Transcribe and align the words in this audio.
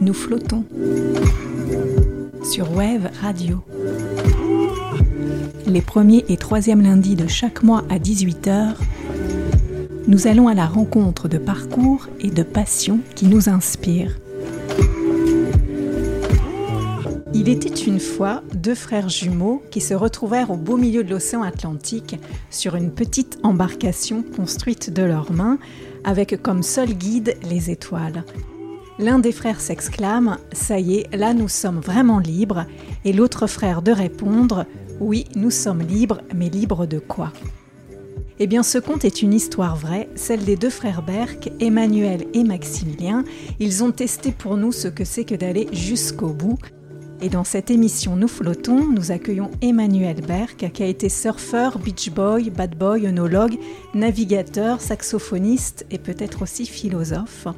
Nous 0.00 0.14
flottons 0.14 0.64
sur 2.44 2.70
Wave 2.72 3.10
Radio. 3.20 3.60
Les 5.66 5.80
premiers 5.80 6.24
et 6.28 6.36
troisièmes 6.36 6.82
lundis 6.82 7.16
de 7.16 7.26
chaque 7.26 7.62
mois 7.62 7.82
à 7.90 7.98
18h, 7.98 8.74
nous 10.06 10.26
allons 10.28 10.46
à 10.46 10.54
la 10.54 10.66
rencontre 10.66 11.28
de 11.28 11.38
parcours 11.38 12.08
et 12.20 12.30
de 12.30 12.42
passions 12.42 13.00
qui 13.16 13.26
nous 13.26 13.48
inspirent. 13.48 14.16
Il 17.38 17.50
était 17.50 17.68
une 17.68 18.00
fois 18.00 18.42
deux 18.54 18.74
frères 18.74 19.10
jumeaux 19.10 19.62
qui 19.70 19.82
se 19.82 19.92
retrouvèrent 19.92 20.50
au 20.50 20.56
beau 20.56 20.78
milieu 20.78 21.04
de 21.04 21.10
l'océan 21.10 21.42
Atlantique 21.42 22.16
sur 22.48 22.76
une 22.76 22.90
petite 22.90 23.38
embarcation 23.42 24.22
construite 24.22 24.88
de 24.88 25.02
leurs 25.02 25.30
mains 25.32 25.58
avec 26.02 26.40
comme 26.40 26.62
seul 26.62 26.94
guide 26.94 27.36
les 27.42 27.70
étoiles. 27.70 28.24
L'un 28.98 29.18
des 29.18 29.32
frères 29.32 29.60
s'exclame⁇ 29.60 30.38
Ça 30.56 30.78
y 30.80 30.94
est, 30.94 31.14
là 31.14 31.34
nous 31.34 31.48
sommes 31.48 31.80
vraiment 31.80 32.20
libres⁇ 32.20 32.60
et 33.04 33.12
l'autre 33.12 33.46
frère 33.46 33.82
de 33.82 33.92
répondre⁇ 33.92 34.60
Oui, 34.98 35.26
nous 35.36 35.50
sommes 35.50 35.82
libres, 35.82 36.22
mais 36.34 36.48
libres 36.48 36.86
de 36.86 36.98
quoi?⁇ 36.98 37.32
Eh 38.38 38.46
bien 38.46 38.62
ce 38.62 38.78
conte 38.78 39.04
est 39.04 39.20
une 39.20 39.34
histoire 39.34 39.76
vraie, 39.76 40.08
celle 40.14 40.46
des 40.46 40.56
deux 40.56 40.70
frères 40.70 41.02
Berck, 41.02 41.50
Emmanuel 41.60 42.24
et 42.32 42.44
Maximilien. 42.44 43.24
Ils 43.60 43.84
ont 43.84 43.92
testé 43.92 44.32
pour 44.32 44.56
nous 44.56 44.72
ce 44.72 44.88
que 44.88 45.04
c'est 45.04 45.24
que 45.24 45.34
d'aller 45.34 45.68
jusqu'au 45.74 46.28
bout. 46.28 46.56
Et 47.22 47.30
dans 47.30 47.44
cette 47.44 47.70
émission 47.70 48.14
Nous 48.14 48.28
flottons, 48.28 48.84
nous 48.84 49.10
accueillons 49.10 49.50
Emmanuel 49.62 50.20
Berck, 50.20 50.70
qui 50.72 50.82
a 50.82 50.86
été 50.86 51.08
surfeur, 51.08 51.78
beach 51.78 52.10
boy, 52.10 52.50
bad 52.50 52.76
boy, 52.76 53.06
œnologue, 53.06 53.56
navigateur, 53.94 54.82
saxophoniste 54.82 55.86
et 55.90 55.98
peut-être 55.98 56.42
aussi 56.42 56.66
philosophe. 56.66 57.48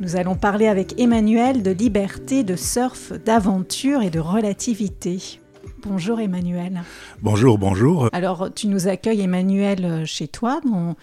Nous 0.00 0.16
allons 0.16 0.34
parler 0.34 0.66
avec 0.66 0.98
Emmanuel 0.98 1.62
de 1.62 1.70
liberté, 1.70 2.42
de 2.42 2.56
surf, 2.56 3.12
d'aventure 3.12 4.02
et 4.02 4.10
de 4.10 4.18
relativité. 4.18 5.38
Bonjour 5.86 6.18
Emmanuel. 6.18 6.82
Bonjour, 7.22 7.58
bonjour. 7.58 8.08
Alors 8.12 8.48
tu 8.52 8.66
nous 8.66 8.88
accueilles 8.88 9.20
Emmanuel 9.20 10.04
chez 10.04 10.26
toi, 10.26 10.60
dans 10.64 10.96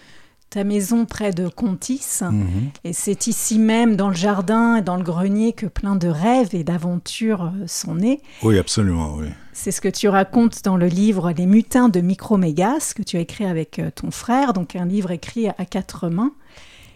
ta 0.50 0.64
maison 0.64 1.04
près 1.04 1.32
de 1.32 1.48
Contis. 1.48 2.20
Mhm. 2.22 2.70
Et 2.84 2.92
c'est 2.92 3.26
ici 3.26 3.58
même, 3.58 3.96
dans 3.96 4.08
le 4.08 4.14
jardin 4.14 4.76
et 4.76 4.82
dans 4.82 4.96
le 4.96 5.02
grenier, 5.02 5.52
que 5.52 5.66
plein 5.66 5.96
de 5.96 6.08
rêves 6.08 6.54
et 6.54 6.64
d'aventures 6.64 7.52
sont 7.66 7.96
nés. 7.96 8.20
Oui, 8.42 8.58
absolument, 8.58 9.14
oui. 9.16 9.28
C'est 9.52 9.72
ce 9.72 9.80
que 9.80 9.88
tu 9.88 10.08
racontes 10.08 10.62
dans 10.64 10.76
le 10.76 10.86
livre 10.86 11.32
Les 11.32 11.46
mutins 11.46 11.88
de 11.88 12.00
Micromégas, 12.00 12.92
que 12.94 13.02
tu 13.02 13.16
as 13.16 13.20
écrit 13.20 13.44
avec 13.44 13.78
euh, 13.78 13.90
ton 13.94 14.10
frère, 14.10 14.52
donc 14.52 14.76
un 14.76 14.86
livre 14.86 15.10
écrit 15.10 15.48
à 15.48 15.64
quatre 15.64 16.08
mains. 16.08 16.32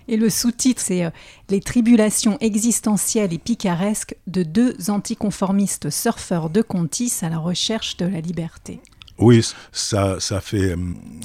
Et 0.08 0.16
le 0.16 0.30
sous-titre, 0.30 0.80
c'est 0.80 1.04
euh, 1.04 1.10
Les 1.48 1.60
tribulations 1.60 2.38
existentielles 2.40 3.32
et 3.32 3.38
picaresques 3.38 4.16
de 4.26 4.42
deux 4.42 4.76
anticonformistes 4.88 5.90
surfeurs 5.90 6.50
de 6.50 6.62
Contis 6.62 7.12
à 7.22 7.28
la 7.28 7.38
recherche 7.38 7.96
de 7.96 8.06
la 8.06 8.20
liberté. 8.20 8.80
Oui, 9.22 9.40
ça, 9.70 10.18
fait 10.40 10.74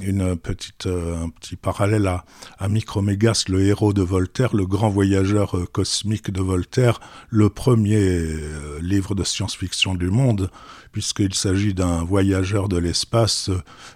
une 0.03 0.35
petite, 0.37 0.85
euh, 0.85 1.23
un 1.23 1.29
petit 1.29 1.55
parallèle 1.55 2.05
à, 2.05 2.25
à 2.59 2.69
Micromégas, 2.69 3.45
le 3.47 3.65
héros 3.65 3.91
de 3.91 4.03
Voltaire, 4.03 4.55
le 4.55 4.67
grand 4.67 4.89
voyageur 4.89 5.57
euh, 5.57 5.65
cosmique 5.65 6.29
de 6.29 6.41
Voltaire, 6.41 6.99
le 7.31 7.49
premier 7.49 7.97
euh, 7.97 8.79
livre 8.83 9.15
de 9.15 9.23
science-fiction 9.23 9.95
du 9.95 10.11
monde, 10.11 10.51
puisqu'il 10.91 11.33
s'agit 11.33 11.73
d'un 11.73 12.03
voyageur 12.03 12.69
de 12.69 12.77
l'espace 12.77 13.49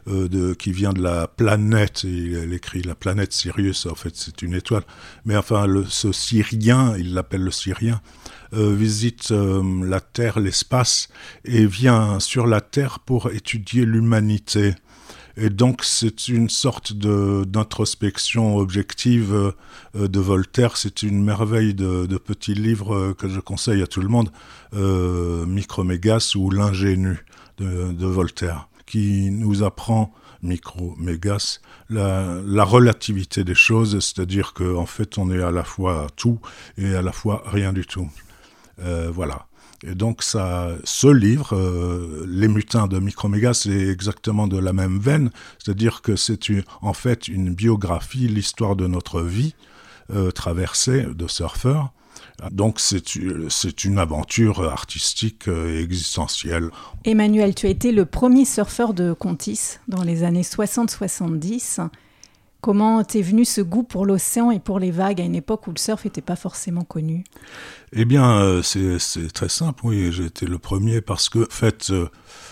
euh, 0.07 0.27
de, 0.27 0.55
qui 0.55 0.72
vient 0.72 0.94
de 0.94 1.02
la 1.03 1.27
planète, 1.27 2.03
il, 2.03 2.44
il 2.44 2.53
écrit 2.53 2.81
la 2.81 2.95
planète 2.95 3.33
Sirius, 3.33 3.85
en 3.85 3.95
fait 3.95 4.16
c'est 4.16 4.41
une 4.41 4.55
étoile, 4.55 4.83
mais 5.25 5.38
enfin 5.38 5.67
le, 5.67 5.85
ce 5.85 6.11
Syrien, 6.11 6.95
il 6.97 7.13
l'appelle 7.13 7.41
le 7.41 7.52
Syrien, 7.52 8.02
euh, 8.02 8.41
visite 8.53 9.31
euh, 9.31 9.62
la 9.85 10.00
Terre, 10.00 10.39
l'espace, 10.39 11.09
et 11.45 11.66
vient 11.66 12.19
sur 12.19 12.47
la 12.47 12.62
Terre 12.62 13.00
pour 13.00 13.31
étudier 13.31 13.85
l'humanité. 13.85 14.73
Et 15.38 15.50
donc 15.50 15.84
c'est 15.84 16.28
une 16.28 16.50
sorte 16.50 16.94
d'introspection 16.94 18.57
objective 18.57 19.53
euh, 19.95 20.07
de 20.07 20.19
Voltaire. 20.19 20.78
C'est 20.78 21.03
une 21.03 21.23
merveille 21.23 21.73
de, 21.73 22.06
de 22.06 22.17
petit 22.17 22.53
livre 22.53 22.95
euh, 22.95 23.13
que 23.13 23.29
je 23.29 23.39
conseille 23.39 23.81
à 23.81 23.88
tout 23.88 24.01
le 24.01 24.09
monde, 24.09 24.29
euh, 24.73 25.45
Micromégas 25.45 26.33
ou 26.35 26.50
l'ingénu 26.50 27.25
de, 27.57 27.91
de 27.94 28.06
Voltaire, 28.06 28.68
qui 28.85 29.31
nous 29.31 29.63
apprend 29.63 30.13
micro-mégas, 30.44 31.59
la, 31.89 32.41
la 32.44 32.63
relativité 32.63 33.44
des 33.44 33.53
choses, 33.53 34.00
c'est-à-dire 34.00 34.53
qu'en 34.53 34.78
en 34.78 34.85
fait 34.88 35.19
on 35.19 35.29
est 35.29 35.41
à 35.41 35.51
la 35.51 35.63
fois 35.63 36.07
tout 36.16 36.39
et 36.78 36.95
à 36.95 37.03
la 37.03 37.12
fois 37.12 37.44
rien 37.45 37.73
du 37.73 37.85
tout. 37.85 38.09
Euh, 38.79 39.11
voilà. 39.13 39.47
Et 39.83 39.95
donc 39.95 40.21
ça, 40.21 40.69
ce 40.83 41.07
livre, 41.07 41.55
euh, 41.55 42.25
Les 42.27 42.47
mutins 42.47 42.87
de 42.87 42.99
Microméga, 42.99 43.53
c'est 43.53 43.87
exactement 43.87 44.47
de 44.47 44.59
la 44.59 44.73
même 44.73 44.99
veine, 44.99 45.31
c'est-à-dire 45.57 46.01
que 46.01 46.15
c'est 46.15 46.51
en 46.81 46.93
fait 46.93 47.27
une 47.27 47.53
biographie, 47.53 48.27
l'histoire 48.27 48.75
de 48.75 48.85
notre 48.85 49.21
vie 49.21 49.55
euh, 50.13 50.29
traversée 50.31 51.03
de 51.03 51.27
surfeurs. 51.27 51.91
Donc 52.51 52.79
c'est 52.79 53.83
une 53.83 53.99
aventure 53.99 54.63
artistique 54.63 55.47
et 55.47 55.79
existentielle. 55.79 56.69
Emmanuel, 57.03 57.53
tu 57.53 57.67
as 57.67 57.69
été 57.69 57.91
le 57.91 58.05
premier 58.05 58.45
surfeur 58.45 58.93
de 58.93 59.13
Contis 59.13 59.77
dans 59.88 60.01
les 60.01 60.23
années 60.23 60.41
60-70. 60.41 61.88
Comment 62.61 63.03
t'es 63.03 63.23
venu 63.23 63.43
ce 63.43 63.61
goût 63.61 63.81
pour 63.81 64.05
l'océan 64.05 64.51
et 64.51 64.59
pour 64.59 64.77
les 64.77 64.91
vagues 64.91 65.19
à 65.19 65.23
une 65.23 65.35
époque 65.35 65.65
où 65.65 65.71
le 65.71 65.79
surf 65.79 66.05
n'était 66.05 66.21
pas 66.21 66.35
forcément 66.35 66.83
connu? 66.83 67.23
Eh 67.94 68.06
bien, 68.06 68.40
euh, 68.40 68.62
c'est 68.62 69.34
très 69.34 69.50
simple, 69.50 69.81
oui. 69.85 70.13
J'ai 70.13 70.25
été 70.25 70.46
le 70.46 70.57
premier 70.57 71.02
parce 71.02 71.28
que, 71.28 71.40
en 71.40 71.50
fait, 71.50 71.90
euh, 71.90 72.07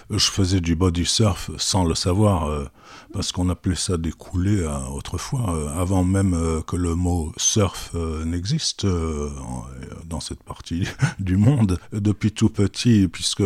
je 0.09 0.29
faisais 0.29 0.59
du 0.59 0.75
body 0.75 1.05
surf 1.05 1.49
sans 1.57 1.85
le 1.85 1.95
savoir, 1.95 2.47
euh, 2.49 2.65
parce 3.13 3.31
qu'on 3.31 3.47
appelait 3.49 3.75
ça 3.75 3.97
des 3.97 4.11
coulées 4.11 4.61
euh, 4.61 4.77
autrefois, 4.93 5.71
avant 5.77 6.03
même 6.03 6.35
que 6.67 6.75
le 6.75 6.95
mot 6.95 7.31
surf 7.37 7.93
n'existe 8.25 8.85
dans 10.05 10.19
cette 10.19 10.43
partie 10.43 10.87
du 11.19 11.37
monde. 11.37 11.79
Depuis 11.93 12.31
tout 12.31 12.49
petit, 12.49 13.07
puisque 13.07 13.43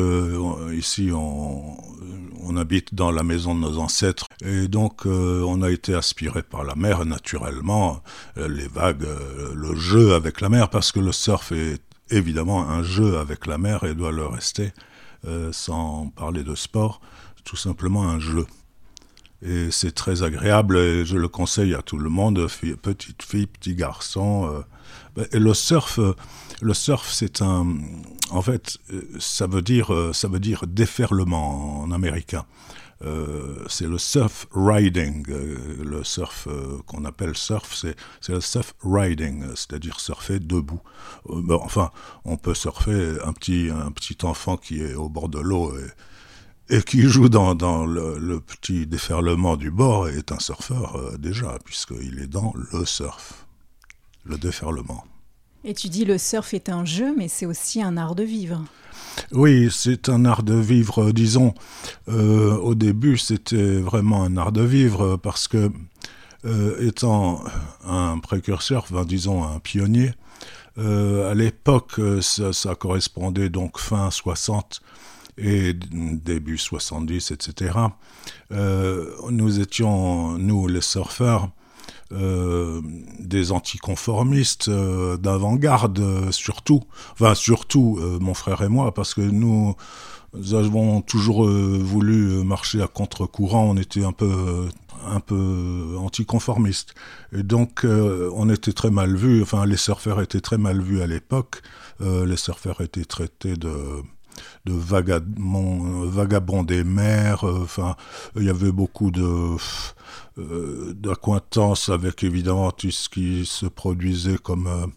ici 0.74 1.12
on, 1.14 1.78
on 2.42 2.58
habite 2.58 2.96
dans 2.96 3.12
la 3.12 3.24
maison 3.24 3.56
de 3.56 3.59
nos 3.59 3.78
ancêtres, 3.78 4.28
et 4.44 4.68
donc 4.68 5.06
on 5.06 5.62
a 5.62 5.70
été 5.70 5.94
aspiré 5.94 6.44
par 6.44 6.64
la 6.64 6.76
mer 6.76 7.06
naturellement, 7.06 8.02
les 8.38 8.68
vagues, 8.68 9.08
le 9.53 9.76
jeu 9.76 10.16
avec 10.16 10.42
la 10.42 10.50
mer, 10.50 10.70
parce 10.70 10.92
que 10.92 11.00
le 11.00 11.12
surf 11.12 11.52
est 11.52 11.83
évidemment 12.09 12.69
un 12.69 12.84
jeu 12.84 13.18
avec 13.18 13.46
la 13.46 13.58
mer 13.58 13.84
et 13.84 13.96
doit 13.96 14.12
le 14.12 14.25
rester, 14.25 14.74
euh, 15.25 15.52
sans 15.52 16.08
parler 16.16 16.44
de 16.44 16.56
sport, 16.56 17.02
tout 17.44 17.56
simplement 17.56 18.08
un 18.08 18.19
jeu. 18.19 18.46
Et 19.41 19.72
c'est 19.72 19.94
très 19.94 20.24
agréable 20.24 20.78
et 20.78 21.06
je 21.06 21.18
le 21.18 21.28
conseille 21.28 21.74
à 21.74 21.81
tout 21.81 21.97
le 21.97 22.09
monde, 22.09 22.47
petite 22.81 23.24
fille, 23.24 23.47
petit 23.47 23.75
garçon. 23.75 24.50
euh. 25.18 25.25
Et 25.31 25.40
le 25.40 25.53
surf, 25.53 26.00
euh, 26.00 26.16
le 26.62 26.74
surf, 26.74 27.12
c'est 27.12 27.41
un, 27.41 27.68
en 28.31 28.41
fait, 28.41 28.78
ça 29.20 29.47
veut 29.47 29.62
dire, 29.62 29.91
ça 30.14 30.28
veut 30.28 30.40
dire 30.40 30.64
déferlement 30.66 31.81
en 31.81 31.91
américain. 31.91 32.46
Euh, 33.03 33.66
c'est 33.68 33.88
le 33.88 33.97
surf 33.97 34.47
riding, 34.53 35.25
euh, 35.30 35.58
le 35.84 36.03
surf 36.03 36.47
euh, 36.47 36.80
qu'on 36.86 37.03
appelle 37.03 37.36
surf, 37.36 37.74
c'est 37.75 37.96
le 38.30 38.40
surf 38.40 38.74
riding, 38.81 39.44
c'est-à-dire 39.56 40.00
surfer 40.00 40.40
debout. 40.40 40.80
Enfin, 41.50 41.91
on 42.24 42.38
peut 42.38 42.53
surfer 42.53 43.18
un 43.25 43.34
petit 43.34 43.69
un 43.69 43.91
petit 43.91 44.18
enfant 44.24 44.56
qui 44.56 44.81
est 44.81 44.96
au 44.96 45.09
bord 45.09 45.28
de 45.28 45.40
l'eau 45.40 45.74
et, 46.69 46.81
qui 46.84 47.02
joue 47.02 47.28
dans, 47.28 47.86
le, 47.86 48.18
le 48.18 48.40
petit 48.40 48.88
déferlement 48.88 49.58
du 49.58 49.70
bord 49.70 50.08
est 50.08 50.31
un 50.31 50.40
surfeur 50.40 51.17
déjà, 51.20 51.58
puisqu'il 51.66 52.20
est 52.20 52.28
dans 52.28 52.53
le 52.72 52.85
surf, 52.85 53.46
le 54.23 54.38
déferlement. 54.38 55.03
Et 55.66 55.74
tu 55.74 55.88
dis 55.88 56.04
le 56.04 56.18
surf 56.18 56.54
est 56.54 56.70
un 56.70 56.84
jeu, 56.84 57.16
mais 57.18 57.28
c'est 57.28 57.46
aussi 57.46 57.82
un 57.82 57.96
art 57.96 58.16
de 58.16 58.24
vivre. 58.24 58.62
Oui, 59.32 59.70
c'est 59.72 60.10
un 60.10 60.26
art 60.26 60.44
de 60.44 60.56
vivre, 60.56 61.10
euh, 61.10 61.14
disons. 61.14 61.54
Euh, 62.10 62.56
au 62.58 62.76
début, 62.76 63.18
c'était 63.18 63.78
vraiment 63.78 64.24
un 64.24 64.38
art 64.38 64.52
de 64.52 64.62
vivre 64.64 65.18
parce 65.18 65.48
que, 65.48 65.72
euh, 66.46 66.86
étant 66.86 67.44
un 67.86 68.20
précurseur, 68.20 68.86
enfin, 68.90 69.06
disons 69.06 69.44
un 69.44 69.60
pionnier, 69.60 70.14
à 70.76 71.36
l'époque, 71.36 72.02
ça, 72.22 72.74
correspondait 72.74 73.50
donc 73.50 73.78
fin 73.78 74.10
60 74.10 74.82
et 75.38 75.74
début 75.74 76.58
70, 76.58 77.30
etc. 77.30 77.78
Nous 78.50 79.60
étions, 79.60 80.40
nous 80.40 80.68
les 80.68 80.82
surfeurs, 80.82 81.50
des 82.14 83.52
anticonformistes 83.52 84.70
d'avant-garde 84.70 86.32
surtout. 86.32 86.84
Enfin 87.14 87.36
surtout 87.36 88.00
mon 88.20 88.34
frère 88.34 88.62
et 88.62 88.70
moi 88.70 88.94
parce 88.94 89.14
que 89.14 89.22
nous 89.22 89.76
avons 90.52 91.02
toujours 91.02 91.48
voulu 91.48 92.44
marcher 92.44 92.82
à 92.82 92.88
contre-courant. 92.88 93.66
On 93.70 93.78
était 93.78 94.04
un 94.04 94.12
peu 94.12 94.68
un 95.06 95.20
peu. 95.20 95.98
Et 97.34 97.44
donc, 97.44 97.86
on 97.86 98.50
était 98.50 98.74
très 98.74 98.92
mal 98.92 99.16
vus, 99.16 99.42
enfin, 99.42 99.66
les 99.66 99.78
surfeurs 99.78 100.22
étaient 100.22 100.42
très 100.42 100.58
mal 100.58 100.82
vus 100.82 101.02
à 101.02 101.08
l'époque. 101.08 101.62
les 102.00 102.38
surfeurs 102.38 102.82
étaient 102.82 103.06
traités 103.06 103.56
de, 103.56 104.04
de 104.66 104.74
vagabonds, 104.74 106.64
des 106.64 106.84
mers. 106.84 107.44
Euh, 107.44 107.64
enfin, 107.64 107.96
il 108.35 108.44
y 108.44 108.50
avait 108.50 108.72
beaucoup 108.72 109.12
de 109.12 109.56
euh, 110.40 110.94
d'acquaintances 110.94 111.90
avec 111.90 112.24
évidemment 112.24 112.72
tout 112.72 112.91
ce 112.91 113.09
qui 113.09 113.46
se 113.46 113.66
produisait 113.66 114.38
comme 114.38 114.68
euh, 114.68 114.88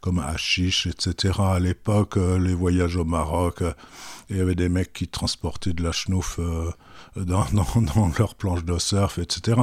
comme 0.00 0.20
hashish, 0.20 0.86
etc. 0.86 1.34
À 1.40 1.58
l'époque, 1.58 2.16
les 2.16 2.54
voyages 2.54 2.96
au 2.96 3.04
Maroc, 3.04 3.64
il 4.30 4.36
y 4.36 4.40
avait 4.40 4.54
des 4.54 4.68
mecs 4.68 4.92
qui 4.92 5.08
transportaient 5.08 5.72
de 5.72 5.82
la 5.82 5.90
chenouf 5.90 6.38
dans, 7.16 7.44
dans, 7.52 8.12
leur 8.16 8.36
planche 8.36 8.64
de 8.64 8.78
surf, 8.78 9.18
etc. 9.18 9.62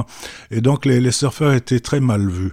Et 0.50 0.60
donc 0.60 0.84
les, 0.84 1.00
les 1.00 1.12
surfeurs 1.12 1.54
étaient 1.54 1.80
très 1.80 2.00
mal 2.00 2.28
vus 2.28 2.52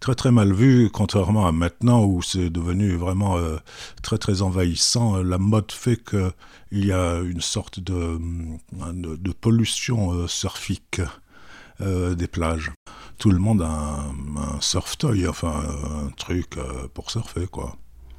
très 0.00 0.14
très 0.14 0.30
mal 0.30 0.52
vu, 0.52 0.90
contrairement 0.90 1.46
à 1.46 1.52
maintenant 1.52 2.04
où 2.04 2.22
c'est 2.22 2.50
devenu 2.50 2.96
vraiment 2.96 3.36
euh, 3.36 3.56
très 4.02 4.18
très 4.18 4.42
envahissant. 4.42 5.22
La 5.22 5.38
mode 5.38 5.72
fait 5.72 6.02
qu'il 6.02 6.84
y 6.84 6.92
a 6.92 7.20
une 7.20 7.40
sorte 7.40 7.80
de, 7.80 8.18
de, 8.72 9.32
pollution 9.32 10.12
euh, 10.12 10.26
surfique 10.26 11.00
euh, 11.80 12.14
des 12.14 12.28
plages. 12.28 12.72
Tout 13.18 13.30
le 13.30 13.38
monde 13.38 13.62
a 13.62 13.68
un, 13.68 14.36
un 14.36 14.60
surf 14.60 14.98
toy, 14.98 15.26
enfin 15.26 15.54
un 16.06 16.10
truc 16.10 16.56
pour 16.94 17.10
surfer 17.10 17.46
quoi. 17.46 17.76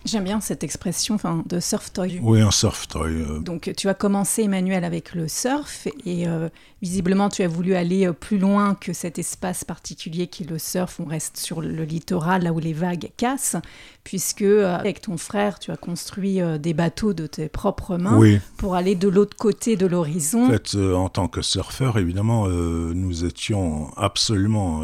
J'aime 0.07 0.23
bien 0.23 0.39
cette 0.39 0.63
expression 0.63 1.15
enfin, 1.15 1.43
de 1.45 1.59
surf 1.59 1.91
toy. 1.91 2.19
Oui, 2.21 2.39
un 2.39 2.49
surf 2.49 2.87
toy. 2.87 3.11
Euh. 3.11 3.39
Donc 3.39 3.73
tu 3.75 3.89
as 3.89 3.93
commencé, 3.93 4.43
Emmanuel, 4.43 4.85
avec 4.85 5.13
le 5.13 5.27
surf 5.27 5.85
et 6.05 6.29
euh, 6.29 6.47
visiblement 6.81 7.27
tu 7.27 7.43
as 7.43 7.49
voulu 7.49 7.75
aller 7.75 8.07
euh, 8.07 8.13
plus 8.13 8.37
loin 8.37 8.73
que 8.73 8.93
cet 8.93 9.19
espace 9.19 9.65
particulier 9.65 10.27
qui 10.27 10.43
est 10.43 10.49
le 10.49 10.59
surf. 10.59 11.01
On 11.01 11.05
reste 11.05 11.35
sur 11.35 11.59
le 11.59 11.83
littoral, 11.83 12.43
là 12.43 12.53
où 12.53 12.59
les 12.59 12.71
vagues 12.71 13.11
cassent, 13.17 13.57
puisque 14.05 14.43
avec 14.43 15.01
ton 15.01 15.17
frère, 15.17 15.59
tu 15.59 15.71
as 15.71 15.77
construit 15.77 16.39
des 16.57 16.73
bateaux 16.73 17.13
de 17.13 17.27
tes 17.27 17.49
propres 17.49 17.97
mains 17.97 18.39
pour 18.55 18.75
aller 18.75 18.95
de 18.95 19.09
l'autre 19.09 19.35
côté 19.35 19.75
de 19.75 19.85
l'horizon. 19.85 20.45
En 20.45 20.51
fait, 20.51 20.75
en 20.75 21.09
tant 21.09 21.27
que 21.27 21.41
surfeur, 21.41 21.97
évidemment, 21.97 22.47
nous 22.47 23.25
étions 23.25 23.91
absolument 23.97 24.83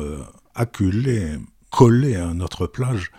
acculés, 0.54 1.38
collés 1.70 2.18
à 2.18 2.34
notre 2.34 2.68
plage 2.68 3.12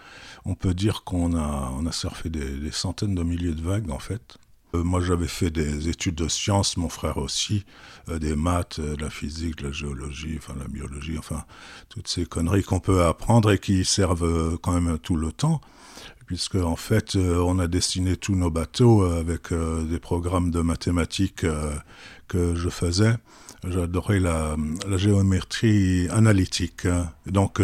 on 0.46 0.55
peut 0.55 0.75
dire 0.75 1.05
qu'on 1.05 1.37
a, 1.37 1.93
surfé 1.93 2.29
des, 2.29 2.70
centaines 2.70 3.14
de 3.14 3.23
milliers 3.23 3.55
de 3.55 3.62
vagues 3.62 3.91
en 3.91 3.99
fait. 3.99 4.37
Euh, 4.75 4.82
moi 4.82 5.00
j'avais 5.00 5.29
fait 5.29 5.50
des 5.50 5.88
études 5.88 6.17
de 6.17 6.29
sciences, 6.29 6.76
mon 6.76 6.88
frère 6.88 7.19
aussi, 7.19 7.64
euh, 8.08 8.19
des 8.19 8.35
maths, 8.35 8.79
euh, 8.81 8.96
de 8.96 9.02
la 9.02 9.11
physique, 9.11 9.56
de 9.56 9.67
la 9.67 9.73
géologie, 9.73 10.35
enfin 10.38 10.55
la 10.58 10.69
biologie, 10.69 11.17
enfin 11.19 11.44
toutes 11.88 12.08
ces 12.08 12.26
conneries 12.26 12.64
qu'on 12.64 12.81
peut 12.81 13.05
apprendre 13.05 13.52
et 13.52 13.58
qui 13.58 13.85
servent 13.85 14.58
quand 14.58 14.79
même 14.79 14.99
tout 14.99 15.17
le 15.17 15.32
temps 15.32 15.61
puisque 16.26 16.56
en 16.56 16.76
fait 16.76 17.17
on 17.17 17.58
a 17.58 17.67
dessiné 17.67 18.17
tous 18.17 18.35
nos 18.35 18.50
bateaux 18.50 19.02
avec 19.02 19.52
des 19.52 19.99
programmes 19.99 20.50
de 20.50 20.62
mathématiques 20.62 21.44
que 22.29 22.55
je 22.55 22.69
faisais 22.70 23.17
J'adorais 23.67 24.20
la, 24.20 24.56
la, 24.88 24.97
géométrie 24.99 26.08
analytique. 26.11 26.87
Donc, 27.26 27.62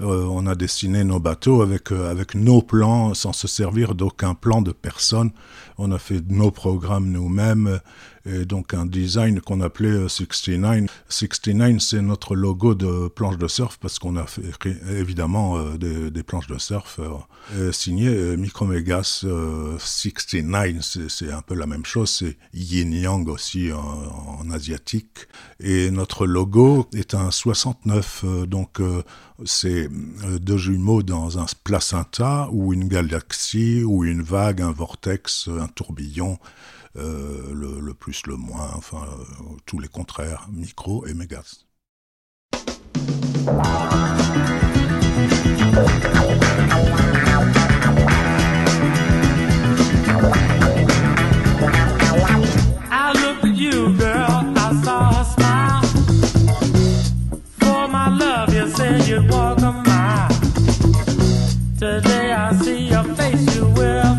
euh, 0.00 0.10
euh, 0.10 0.26
on 0.30 0.46
a 0.46 0.54
dessiné 0.54 1.04
nos 1.04 1.20
bateaux 1.20 1.62
avec, 1.62 1.92
euh, 1.92 2.10
avec 2.10 2.34
nos 2.34 2.62
plans, 2.62 3.14
sans 3.14 3.32
se 3.32 3.48
servir 3.48 3.94
d'aucun 3.94 4.34
plan 4.34 4.62
de 4.62 4.72
personne. 4.72 5.30
On 5.78 5.92
a 5.92 5.98
fait 5.98 6.20
nos 6.28 6.50
programmes 6.50 7.10
nous-mêmes 7.10 7.80
et 8.26 8.44
donc 8.44 8.74
un 8.74 8.84
design 8.84 9.40
qu'on 9.40 9.62
appelait 9.62 10.08
69. 10.08 10.90
69, 11.08 11.78
c'est 11.80 12.02
notre 12.02 12.34
logo 12.34 12.74
de 12.74 13.08
planche 13.08 13.38
de 13.38 13.48
surf 13.48 13.78
parce 13.78 13.98
qu'on 13.98 14.16
a 14.16 14.26
fait 14.26 14.42
évidemment 14.90 15.58
des, 15.76 16.10
des, 16.10 16.22
planches 16.22 16.48
de 16.48 16.58
surf 16.58 17.00
signées 17.72 18.36
Micromegas 18.36 19.24
69. 19.78 21.08
C'est 21.08 21.32
un 21.32 21.40
peu 21.40 21.54
la 21.54 21.66
même 21.66 21.86
chose, 21.86 22.10
c'est 22.10 22.36
yin 22.52 22.92
yang 22.92 23.26
aussi 23.26 23.72
en, 23.72 23.78
en 24.40 24.50
asiatique. 24.50 25.28
Et 25.62 25.90
notre 25.90 26.26
logo 26.26 26.88
est 26.94 27.14
un 27.14 27.30
69, 27.30 28.24
euh, 28.24 28.46
donc 28.46 28.80
euh, 28.80 29.02
c'est 29.44 29.88
euh, 30.24 30.38
deux 30.38 30.58
jumeaux 30.58 31.02
dans 31.02 31.38
un 31.38 31.46
placenta 31.64 32.48
ou 32.52 32.72
une 32.72 32.88
galaxie 32.88 33.82
ou 33.84 34.04
une 34.04 34.22
vague, 34.22 34.62
un 34.62 34.72
vortex, 34.72 35.48
un 35.48 35.68
tourbillon, 35.68 36.38
le, 36.96 37.92
plus, 37.92 38.26
le 38.26 38.36
moins, 38.36 38.70
enfin 38.74 39.06
tous 39.64 39.78
les 39.78 39.88
contraires, 39.88 40.48
micro 40.52 41.06
et 41.06 41.14
mégas. 41.14 41.64
love 58.40 58.54
you 58.54 58.68
said 58.70 59.06
you'd 59.06 59.30
walk 59.30 59.58
a 59.58 59.72
mile. 59.86 60.28
Today 61.78 62.32
I 62.32 62.54
see 62.54 62.88
your 62.88 63.04
face, 63.14 63.54
you 63.54 63.66
will. 63.76 64.09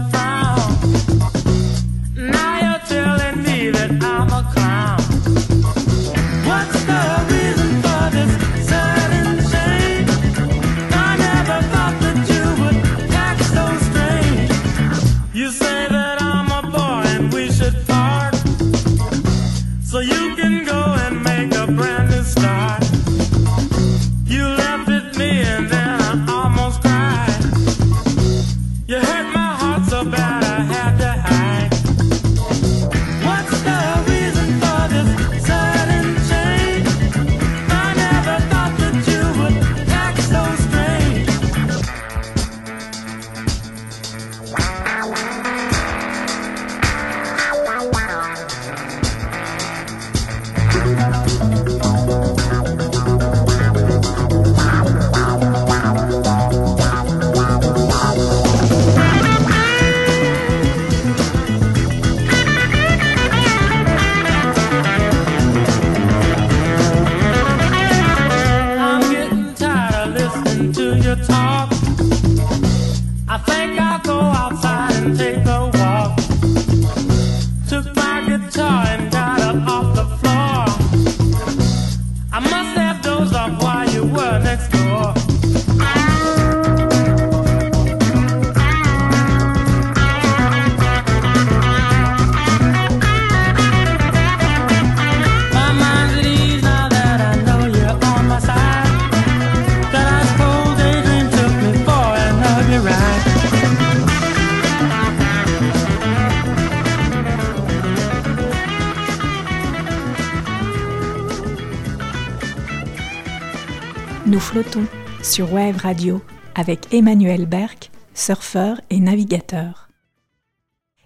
Sur 115.23 115.53
Wave 115.53 115.77
Radio 115.77 116.21
avec 116.55 116.93
Emmanuel 116.93 117.45
Berck, 117.45 117.89
surfeur 118.13 118.79
et 118.89 118.99
navigateur. 118.99 119.89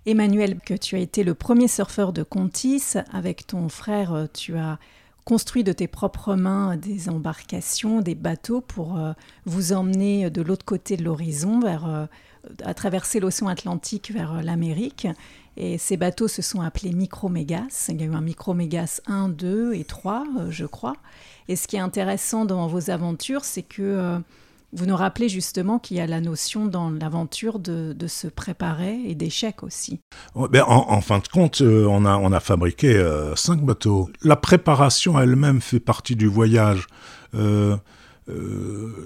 Emmanuel, 0.06 0.60
que 0.60 0.74
tu 0.74 0.96
as 0.96 1.00
été 1.00 1.24
le 1.24 1.36
premier 1.36 1.68
surfeur 1.68 2.12
de 2.12 2.24
Contis, 2.24 2.96
avec 3.14 3.48
ton 3.48 3.70
frère, 3.70 4.28
tu 4.34 4.58
as 4.58 4.78
construit 5.24 5.64
de 5.64 5.72
tes 5.72 5.88
propres 5.88 6.36
mains 6.36 6.76
des 6.76 7.10
embarcations, 7.10 8.02
des 8.02 8.16
bateaux 8.16 8.62
pour 8.62 8.98
euh, 8.98 9.14
vous 9.46 9.74
emmener 9.74 10.30
de 10.30 10.42
l'autre 10.42 10.66
côté 10.66 10.98
de 10.98 11.04
l'horizon, 11.04 11.62
euh, 11.64 12.08
à 12.64 12.74
traverser 12.74 13.20
l'océan 13.20 13.48
Atlantique 13.48 14.12
vers 14.12 14.36
euh, 14.36 14.42
l'Amérique. 14.42 15.08
Et 15.58 15.78
ces 15.78 15.98
bateaux 15.98 16.28
se 16.28 16.42
sont 16.42 16.62
appelés 16.62 16.92
Micromégas. 16.92 17.88
Il 17.90 18.02
y 18.02 18.04
a 18.04 18.08
eu 18.08 18.14
un 18.14 18.22
Micromégas 18.22 19.02
1, 19.08 19.30
2 19.30 19.74
et 19.74 19.86
3, 19.86 20.26
je 20.50 20.66
crois. 20.66 20.98
Et 21.48 21.56
ce 21.56 21.68
qui 21.68 21.76
est 21.76 21.80
intéressant 21.80 22.46
dans 22.46 22.68
vos 22.68 22.90
aventures, 22.90 23.46
c'est 23.46 23.64
que 23.64 24.22
vous 24.76 24.86
nous 24.86 24.96
rappelez 24.96 25.30
justement 25.30 25.80
qu'il 25.80 25.98
y 25.98 26.02
a 26.02 26.08
la 26.08 26.20
notion 26.20 26.66
dans 26.66 26.90
l'aventure 26.90 27.60
de, 27.60 27.96
se 28.08 28.28
préparer 28.28 29.00
et 29.06 29.16
d'échec 29.16 29.64
aussi. 29.64 30.02
Ben, 30.36 30.64
en, 30.68 31.02
fin 31.02 31.20
de 31.20 31.28
compte, 31.28 31.62
euh, 31.62 31.86
on, 31.88 32.06
a, 32.06 32.40
fabriqué 32.40 32.96
euh, 32.96 33.36
cinq 33.36 33.62
bateaux. 33.62 34.10
La 34.22 34.36
préparation 34.36 35.20
elle-même 35.20 35.62
fait 35.62 35.80
partie 35.80 36.16
du 36.16 36.28
voyage. 36.28 36.88
Euh, 37.34 37.78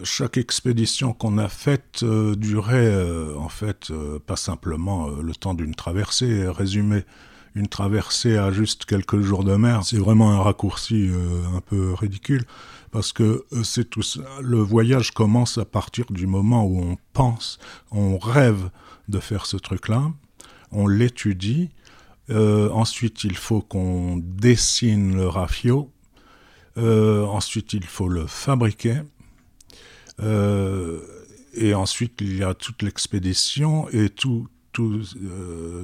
chaque 0.04 0.38
expédition 0.38 1.14
qu'on 1.14 1.38
a 1.38 1.50
faite 1.50 2.04
durait 2.04 2.96
en 3.38 3.50
fait 3.50 3.92
pas 4.26 4.38
simplement 4.38 5.08
le 5.08 5.36
temps 5.36 5.54
d'une 5.54 5.76
traversée. 5.76 6.48
Résumé, 6.48 7.04
une 7.56 7.68
traversée 7.68 8.38
à 8.38 8.52
juste 8.52 8.86
quelques 8.86 9.22
jours 9.22 9.44
de 9.44 9.56
mer, 9.56 9.84
c'est 9.84 9.98
vraiment 9.98 10.32
un 10.32 10.42
raccourci 10.42 11.10
un 11.56 11.62
peu 11.62 11.94
ridicule 11.94 12.46
parce 12.92 13.14
que 13.14 13.46
euh, 13.54 13.64
c'est 13.64 13.90
tout 13.90 14.04
Le 14.42 14.58
voyage 14.58 15.12
commence 15.12 15.58
à 15.58 15.66
partir 15.66 16.06
du 16.10 16.28
moment 16.28 16.66
où 16.66 16.82
on 16.82 16.98
pense, 17.14 17.60
on 17.92 18.18
rêve 18.18 18.70
de 19.08 19.20
faire 19.20 19.46
ce 19.46 19.58
truc-là, 19.58 20.12
on 20.72 20.88
l'étudie. 20.88 21.70
Euh, 22.30 22.70
ensuite, 22.72 23.24
il 23.24 23.36
faut 23.36 23.62
qu'on 23.62 24.18
dessine 24.18 25.16
le 25.16 25.28
rafio. 25.28 25.92
Euh, 26.78 27.26
ensuite, 27.26 27.74
il 27.74 27.86
faut 27.86 28.08
le 28.08 28.28
fabriquer. 28.28 29.02
et 31.54 31.74
ensuite, 31.74 32.22
il 32.22 32.38
y 32.38 32.44
a 32.44 32.54
toute 32.54 32.84
l'expédition 32.84 33.90
et 33.90 34.10
tout, 34.10 34.48
tout 34.72 35.02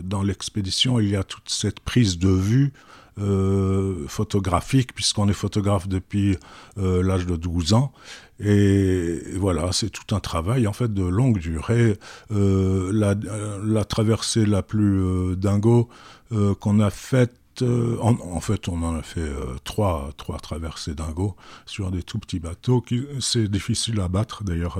dans 0.04 0.24
l'expédition, 0.24 1.00
il 1.00 1.10
y 1.10 1.15
a 1.15 1.24
toute 1.24 1.50
cette 1.50 1.80
prise 1.80 2.18
de 2.18 2.30
vue 2.30 2.74
euh, 3.18 4.06
photographique, 4.10 4.94
puisqu'on 4.94 5.30
est 5.30 5.34
photographe 5.34 5.88
depuis 5.88 6.38
euh, 6.77 7.01
l'âge 7.01 7.25
de 7.25 7.38
12 7.38 7.72
ans. 7.72 7.94
Et 8.42 9.22
voilà, 9.38 9.72
c'est 9.72 9.89
tout 9.89 10.13
un 10.13 10.20
travail 10.20 10.68
en 10.68 10.74
fait 10.74 10.94
de 10.94 11.04
longue 11.04 11.39
durée. 11.39 11.98
Euh, 12.32 12.92
la, 13.63 13.86
traversée 13.86 14.46
la 14.46 14.62
plus 14.63 15.38
dingo 15.38 15.88
qu'on 16.60 16.82
a 16.82 16.89
faite, 16.89 17.32
en, 17.62 18.42
fait, 18.42 18.68
on 18.68 18.84
en 18.84 18.98
a 18.98 19.01
fait 19.01 19.32
trois, 19.63 20.10
trois 20.18 20.39
traversées 20.39 20.94
dingo 20.94 21.38
sur 21.65 21.92
des 21.92 22.04
tout 22.04 22.20
petits 22.20 22.39
bateaux. 22.42 22.84
C'est 23.22 23.48
difficile 23.48 24.01
à 24.01 24.10
battre 24.10 24.44
d'ailleurs. 24.44 24.77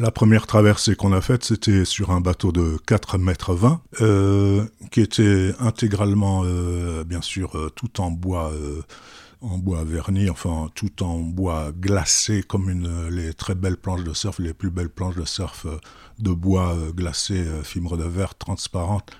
La 0.00 0.12
première 0.12 0.46
traversée 0.46 0.94
qu'on 0.94 1.12
a 1.12 1.20
faite, 1.20 1.42
c'était 1.42 1.84
sur 1.84 2.12
un 2.12 2.20
bateau 2.20 2.52
de 2.52 2.76
4 2.86 3.18
mètres 3.18 3.52
20, 3.52 3.80
euh, 4.00 4.64
qui 4.92 5.00
était 5.00 5.52
intégralement, 5.58 6.42
euh, 6.44 7.02
bien 7.02 7.20
sûr, 7.20 7.58
euh, 7.58 7.68
tout 7.74 8.00
en 8.00 8.12
bois, 8.12 8.52
en 9.40 9.58
bois 9.58 9.82
verni, 9.82 10.30
enfin 10.30 10.68
tout 10.76 11.02
en 11.02 11.18
bois 11.18 11.72
glacé, 11.72 12.44
comme 12.44 12.70
une, 12.70 13.08
les 13.08 13.34
très 13.34 13.56
belles 13.56 13.76
planches 13.76 14.04
de 14.04 14.14
surf, 14.14 14.38
les 14.38 14.54
plus 14.54 14.70
belles 14.70 14.88
planches 14.88 15.16
de 15.16 15.24
surf 15.24 15.66
de 16.20 16.30
bois 16.30 16.76
glacé, 16.94 17.44
fibre 17.64 17.96
de 17.96 18.04
verre 18.04 18.36
transparente 18.36 19.10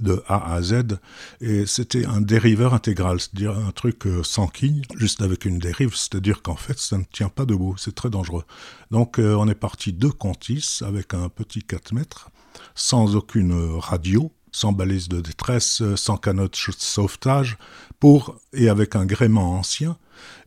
de 0.00 0.22
A 0.26 0.54
à 0.54 0.62
Z. 0.62 0.98
Et 1.40 1.66
c'était 1.66 2.06
un 2.06 2.20
dériveur 2.20 2.74
intégral, 2.74 3.20
c'est-à-dire 3.20 3.56
un 3.56 3.70
truc 3.72 4.06
euh, 4.06 4.22
sans 4.22 4.46
quille, 4.46 4.82
juste 4.96 5.22
avec 5.22 5.44
une 5.44 5.58
dérive, 5.58 5.94
c'est-à-dire 5.94 6.42
qu'en 6.42 6.56
fait, 6.56 6.78
ça 6.78 6.98
ne 6.98 7.04
tient 7.04 7.28
pas 7.28 7.44
debout, 7.44 7.76
c'est 7.78 7.94
très 7.94 8.10
dangereux. 8.10 8.44
Donc 8.90 9.18
euh, 9.18 9.34
on 9.34 9.48
est 9.48 9.54
parti 9.54 9.92
de 9.92 10.08
Contis 10.08 10.80
avec 10.82 11.14
un 11.14 11.28
petit 11.28 11.62
4 11.62 11.92
mètres, 11.92 12.30
sans 12.74 13.16
aucune 13.16 13.78
radio, 13.78 14.32
sans 14.52 14.72
balise 14.72 15.08
de 15.08 15.20
détresse, 15.20 15.82
sans 15.96 16.16
canot 16.16 16.48
de 16.48 16.56
sauvetage, 16.56 17.58
pour, 18.00 18.36
et 18.52 18.68
avec 18.68 18.96
un 18.96 19.06
gréement 19.06 19.58
ancien, 19.58 19.96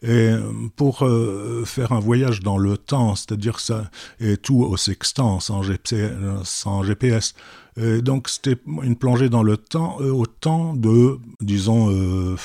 et 0.01 0.31
pour 0.75 1.03
euh, 1.03 1.63
faire 1.65 1.91
un 1.91 1.99
voyage 1.99 2.39
dans 2.41 2.57
le 2.57 2.77
temps, 2.77 3.15
c'est-à-dire 3.15 3.59
ça, 3.59 3.89
et 4.19 4.38
tout 4.38 4.61
au 4.63 4.77
sextant, 4.77 5.39
sans, 5.39 5.63
GPS, 6.83 7.33
donc 8.01 8.27
c'était 8.29 8.57
une 8.83 8.95
plongée 8.95 9.29
dans 9.29 9.43
le 9.43 9.57
temps, 9.57 9.97
euh, 10.01 10.11
au 10.11 10.25
temps 10.25 10.73
de, 10.73 11.17
disons, 11.41 11.91
euh, 11.91 12.35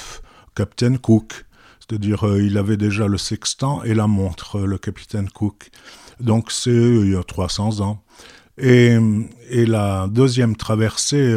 Captain 0.54 0.96
Cook. 0.96 1.46
C'est-à-dire, 1.80 2.26
euh, 2.26 2.42
il 2.42 2.56
avait 2.56 2.76
déjà 2.76 3.06
le 3.06 3.18
sextant 3.18 3.82
et 3.82 3.94
la 3.94 4.06
montre, 4.06 4.60
le 4.60 4.78
capitaine 4.78 5.28
Cook. 5.28 5.70
Donc 6.20 6.52
c'est 6.52 6.70
il 6.70 7.12
y 7.12 7.16
a 7.16 7.22
300 7.22 7.80
ans. 7.80 8.02
Et 8.56 8.96
la 9.50 10.06
deuxième 10.08 10.54
traversée, 10.54 11.36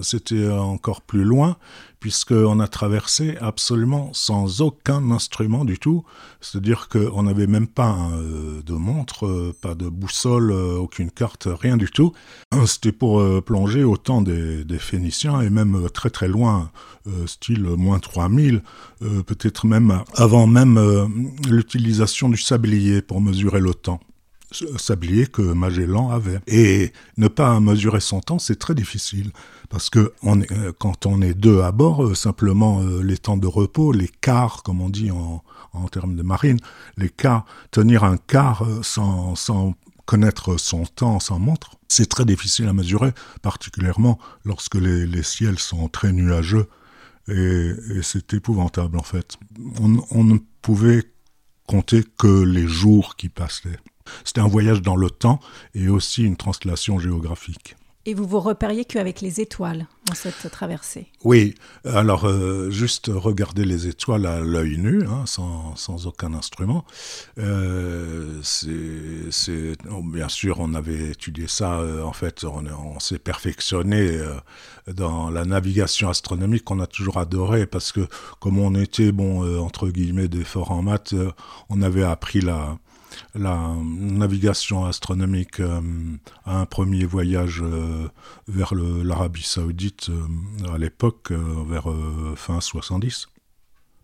c'était 0.00 0.48
encore 0.48 1.02
plus 1.02 1.22
loin, 1.22 1.58
puisqu'on 2.02 2.58
a 2.58 2.66
traversé 2.66 3.36
absolument 3.40 4.10
sans 4.12 4.60
aucun 4.60 5.12
instrument 5.12 5.64
du 5.64 5.78
tout. 5.78 6.02
C'est-à-dire 6.40 6.88
qu'on 6.88 7.22
n'avait 7.22 7.46
même 7.46 7.68
pas 7.68 7.96
euh, 8.14 8.60
de 8.60 8.72
montre, 8.72 9.26
euh, 9.26 9.54
pas 9.62 9.76
de 9.76 9.88
boussole, 9.88 10.50
euh, 10.50 10.78
aucune 10.78 11.12
carte, 11.12 11.46
rien 11.48 11.76
du 11.76 11.88
tout. 11.88 12.12
C'était 12.66 12.90
pour 12.90 13.22
plonger 13.44 13.84
au 13.84 13.96
temps 13.96 14.20
des, 14.20 14.64
Phéniciens 14.80 15.42
et 15.42 15.48
même 15.48 15.88
très 15.94 16.10
très 16.10 16.26
loin, 16.26 16.72
style 17.26 17.62
moins 17.62 18.00
3000, 18.00 18.62
peut-être 19.00 19.66
même 19.66 20.02
avant 20.16 20.48
même 20.48 20.78
l'utilisation 21.48 22.28
du 22.28 22.36
sablier 22.36 23.00
pour 23.00 23.20
mesurer 23.20 23.60
le 23.60 23.74
temps 23.74 24.00
sablier 24.76 25.26
que 25.26 25.42
Magellan 25.42 26.10
avait. 26.10 26.40
Et 26.46 26.92
ne 27.16 27.28
pas 27.28 27.58
mesurer 27.60 28.00
son 28.00 28.20
temps, 28.20 28.38
c'est 28.38 28.58
très 28.58 28.74
difficile. 28.74 29.32
Parce 29.68 29.88
que 29.88 30.12
euh, 30.24 30.72
quand 30.78 31.06
on 31.06 31.22
est 31.22 31.34
deux 31.34 31.62
à 31.62 31.72
bord, 31.72 32.04
euh, 32.04 32.14
simplement 32.14 32.82
euh, 32.82 33.02
les 33.02 33.16
temps 33.16 33.36
de 33.36 33.46
repos, 33.46 33.92
les 33.92 34.08
quarts, 34.08 34.62
comme 34.62 34.80
on 34.80 34.90
dit 34.90 35.10
en, 35.10 35.42
en 35.72 35.88
termes 35.88 36.14
de 36.14 36.22
marine, 36.22 36.58
les 36.98 37.08
quarts, 37.08 37.46
tenir 37.70 38.04
un 38.04 38.18
quart 38.18 38.66
sans, 38.82 39.34
sans 39.34 39.74
connaître 40.04 40.58
son 40.58 40.84
temps 40.84 41.20
sans 41.20 41.38
montre, 41.38 41.76
c'est 41.88 42.08
très 42.08 42.24
difficile 42.24 42.68
à 42.68 42.72
mesurer, 42.72 43.12
particulièrement 43.40 44.18
lorsque 44.44 44.74
les, 44.74 45.06
les 45.06 45.22
ciels 45.22 45.58
sont 45.58 45.88
très 45.88 46.12
nuageux. 46.12 46.68
Et, 47.28 47.72
c'est 48.02 48.34
épouvantable 48.34 48.98
en 48.98 49.02
fait. 49.02 49.38
On 49.80 50.24
ne 50.24 50.38
pouvait 50.60 51.04
compter 51.66 52.02
que 52.18 52.42
les 52.42 52.66
jours 52.66 53.16
qui 53.16 53.28
passaient. 53.28 53.78
C'était 54.24 54.40
un 54.40 54.48
voyage 54.48 54.82
dans 54.82 54.96
le 54.96 55.10
temps 55.10 55.40
et 55.74 55.88
aussi 55.88 56.24
une 56.24 56.36
translation 56.36 56.98
géographique. 56.98 57.76
Et 58.04 58.14
vous 58.14 58.26
vous 58.26 58.40
repériez 58.40 58.84
qu'avec 58.84 59.20
les 59.20 59.40
étoiles 59.40 59.86
dans 60.08 60.14
cette 60.14 60.50
traversée? 60.50 61.06
Oui, 61.22 61.54
alors 61.84 62.24
euh, 62.24 62.68
juste 62.68 63.08
regarder 63.14 63.64
les 63.64 63.86
étoiles 63.86 64.26
à 64.26 64.40
l'œil 64.40 64.76
nu, 64.76 65.06
hein, 65.06 65.22
sans, 65.24 65.76
sans, 65.76 66.08
aucun 66.08 66.34
instrument. 66.34 66.84
Euh, 67.38 68.40
c'est, 68.42 69.76
oh, 69.88 70.02
bien 70.02 70.28
sûr, 70.28 70.58
on 70.58 70.74
avait 70.74 71.10
étudié 71.10 71.46
ça, 71.46 71.78
euh, 71.78 72.02
en 72.02 72.12
fait, 72.12 72.42
on, 72.42 72.64
on 72.66 72.98
s'est 72.98 73.20
perfectionné 73.20 74.18
dans 74.92 75.30
la 75.30 75.44
navigation 75.44 76.08
astronomique 76.08 76.64
qu'on 76.64 76.80
a 76.80 76.88
toujours 76.88 77.18
adoré, 77.18 77.66
parce 77.66 77.92
que 77.92 78.08
comme 78.40 78.58
on 78.58 78.74
était, 78.74 79.12
bon, 79.12 79.62
entre 79.62 79.88
guillemets, 79.90 80.26
des 80.26 80.42
forts 80.42 80.72
en 80.72 80.82
maths, 80.82 81.14
on 81.70 81.82
avait 81.82 82.02
appris 82.02 82.40
la, 82.40 82.78
la 83.34 83.74
navigation 83.84 84.84
astronomique 84.84 85.60
euh, 85.60 85.80
à 86.44 86.60
un 86.60 86.66
premier 86.66 87.04
voyage 87.04 87.62
euh, 87.62 88.08
vers 88.48 88.74
l'Arabie 88.74 89.42
saoudite 89.42 90.08
euh, 90.10 90.74
à 90.74 90.78
l'époque, 90.78 91.32
vers 91.32 91.88
fin 92.36 92.60
70. 92.60 93.28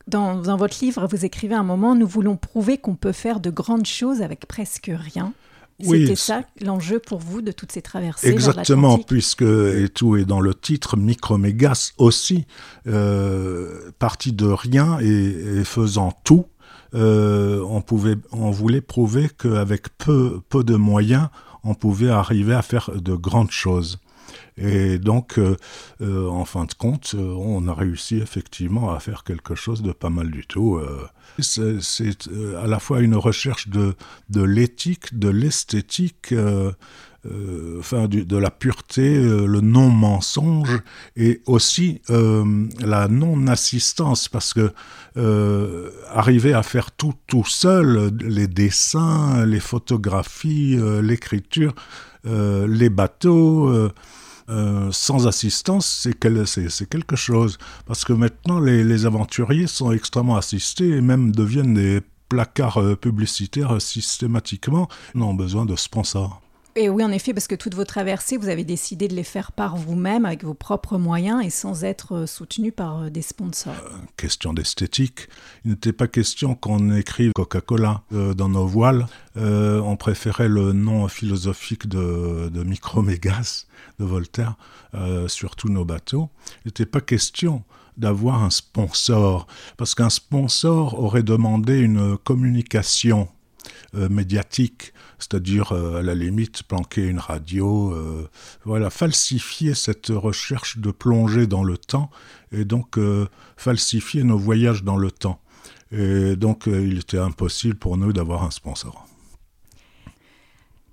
Dans, 0.07 0.41
dans, 0.41 0.57
votre 0.57 0.83
livre, 0.83 1.07
vous 1.07 1.25
écrivez 1.25 1.55
un 1.55 1.63
moment, 1.63 1.95
nous 1.95 2.07
voulons 2.07 2.37
prouver 2.37 2.79
qu'on 2.79 2.95
peut 2.95 3.13
faire 3.13 3.41
de 3.41 3.51
grandes 3.51 3.87
choses 3.87 4.23
avec 4.23 4.47
presque 4.47 4.91
rien. 4.93 5.33
C'était 5.81 6.17
ça 6.17 6.43
l'enjeu 6.61 6.99
pour 6.99 7.21
vous 7.21 7.41
de 7.41 7.53
toutes 7.53 7.71
ces 7.71 7.83
traversées 7.83 8.29
Exactement, 8.29 8.99
puisque, 8.99 9.43
et 9.43 9.89
tout 9.89 10.17
est 10.17 10.25
dans 10.25 10.41
le 10.41 10.53
titre, 10.53 10.97
Micromégas 10.97 11.93
aussi, 11.99 12.47
euh, 12.89 13.93
parti 13.99 14.33
de 14.33 14.47
rien 14.47 14.99
et, 15.01 15.63
faisant 15.65 16.13
tout, 16.25 16.47
euh, 16.95 17.63
on, 18.33 18.51
voulait 18.51 18.81
prouver 18.81 19.29
qu'avec 19.37 19.97
peu, 19.99 20.41
peu 20.49 20.65
de 20.65 20.77
moyens, 20.77 21.29
on 21.65 21.75
pouvait 21.75 22.11
arriver 22.11 22.55
à 22.55 22.63
faire 22.63 22.91
de 22.95 23.15
grandes 23.15 23.51
choses. 23.51 23.99
Et 24.57 24.99
donc, 24.99 25.41
en 26.01 26.45
fin 26.45 26.65
de 26.65 26.75
compte, 26.75 27.15
on 27.17 27.67
a 27.69 27.75
réussi 27.75 28.17
effectivement 28.17 28.93
à 28.93 29.01
faire 29.01 29.25
quelque 29.25 29.55
chose 29.55 29.83
de 29.83 29.93
pas 29.93 30.11
mal 30.11 30.31
du 30.31 30.47
tout. 30.47 30.81
C'est 31.39 32.29
à 32.61 32.67
la 32.67 32.79
fois 32.79 33.01
une 33.01 33.15
recherche 33.15 33.69
de 33.69 33.95
l'éthique, 34.43 35.19
de 35.19 35.29
l'esthétique, 35.29 36.35
euh, 37.27 37.81
enfin 37.81 38.07
de 38.07 38.37
la 38.37 38.51
pureté, 38.53 39.17
euh, 39.17 39.45
le 39.45 39.61
non-mensonge 39.61 40.81
et 41.17 41.43
aussi 41.47 42.01
euh, 42.11 42.69
la 42.79 43.09
non-assistance 43.09 44.29
parce 44.29 44.55
que 44.55 44.73
arriver 46.11 46.53
à 46.53 46.63
faire 46.63 46.93
tout 46.93 47.15
tout 47.27 47.45
seul, 47.45 48.13
les 48.21 48.47
dessins, 48.47 49.45
les 49.47 49.59
photographies, 49.59 50.79
l'écriture, 51.03 51.75
les 52.25 52.89
bateaux. 52.89 53.91
sans 54.93 55.27
assistance, 55.27 55.87
c'est 55.87 56.89
quelque 56.89 57.17
chose. 57.17 57.59
Parce 57.85 58.05
que 58.05 58.13
maintenant, 58.13 58.61
les, 58.61 58.85
les, 58.85 59.07
aventuriers 59.07 59.67
sont 59.67 59.91
extrêmement 59.91 60.37
assistés 60.37 60.91
et 60.91 61.01
même 61.01 61.33
deviennent 61.33 61.75
des 61.75 62.01
placards 62.29 62.97
publicitaires 62.99 63.83
systématiquement. 63.83 64.89
Ils 65.17 65.23
ont 65.23 65.35
besoin 65.35 65.67
de 65.67 65.75
sponsors. 65.75 66.41
Et 66.81 66.89
oui, 66.89 67.03
en 67.03 67.11
effet, 67.11 67.35
parce 67.35 67.49
que 67.49 67.57
toutes 67.57 67.75
vos 67.75 67.85
traversées, 67.85 68.37
vous 68.37 68.49
avez 68.49 68.63
décidé 68.63 69.09
de 69.09 69.15
les 69.17 69.25
faire 69.25 69.51
par 69.51 69.77
vous-même, 69.77 70.25
avec 70.25 70.45
vos 70.45 70.55
propres 70.55 70.97
moyens 70.97 71.45
et 71.45 71.51
sans 71.51 71.83
être 71.83 72.15
euh, 72.15 72.27
soutenu 72.27 72.71
par 72.71 73.03
euh, 73.03 73.11
des 73.11 73.21
sponsors. 73.21 73.75
Euh, 73.85 73.97
question 74.17 74.53
d'esthétique. 74.55 75.27
Il 75.65 75.73
n'était 75.73 75.93
pas 75.93 76.07
question 76.07 76.55
qu'on 76.55 76.95
écrive 76.95 77.33
Coca-Cola 77.35 78.03
dans 78.13 78.49
nos 78.49 78.67
voiles. 78.67 79.07
on 79.35 79.97
préférait 79.97 80.49
le 80.49 80.73
nom 80.73 81.09
philosophique 81.09 81.89
de, 81.89 82.49
de 82.49 82.63
Micromégas 82.63 83.67
de 83.99 84.05
Voltaire 84.05 84.55
sur 85.27 85.57
tous 85.57 85.69
nos 85.69 85.85
bateaux. 85.85 86.31
Il 86.65 86.69
n'était 86.69 86.87
pas 86.87 87.01
question 87.01 87.65
d'avoir 87.97 88.45
un 88.45 88.51
sponsor, 88.51 89.47
parce 89.77 89.95
qu'un 89.95 90.11
sponsor 90.11 90.99
aurait 90.99 91.25
demandé 91.25 91.79
une 91.79 92.17
communication 92.17 93.29
médiatique 93.95 94.93
c'est-à-dire 95.19 95.73
euh, 95.73 95.99
à 95.99 96.03
la 96.03 96.15
limite 96.15 96.63
planquer 96.63 97.07
une 97.07 97.19
radio, 97.19 97.93
euh, 97.93 98.29
voilà, 98.65 98.91
falsifier 98.91 99.75
cette 99.75 100.09
recherche 100.09 100.79
de 100.79 100.91
plonger 100.91 101.47
dans 101.47 101.65
le 101.65 101.77
temps 101.77 102.11
et 102.53 102.65
donc 102.65 102.99
euh, 102.99 103.27
falsifier 103.57 104.23
nos 104.23 104.39
voyages 104.39 104.85
dans 104.85 104.97
le 104.97 105.11
temps. 105.11 105.41
Et 105.91 106.37
donc 106.37 106.67
il 106.67 106.99
était 106.99 107.19
impossible 107.19 107.77
pour 107.77 107.97
nous 107.97 108.13
d'avoir 108.13 108.43
un 108.45 108.51
sponsor. 108.51 109.07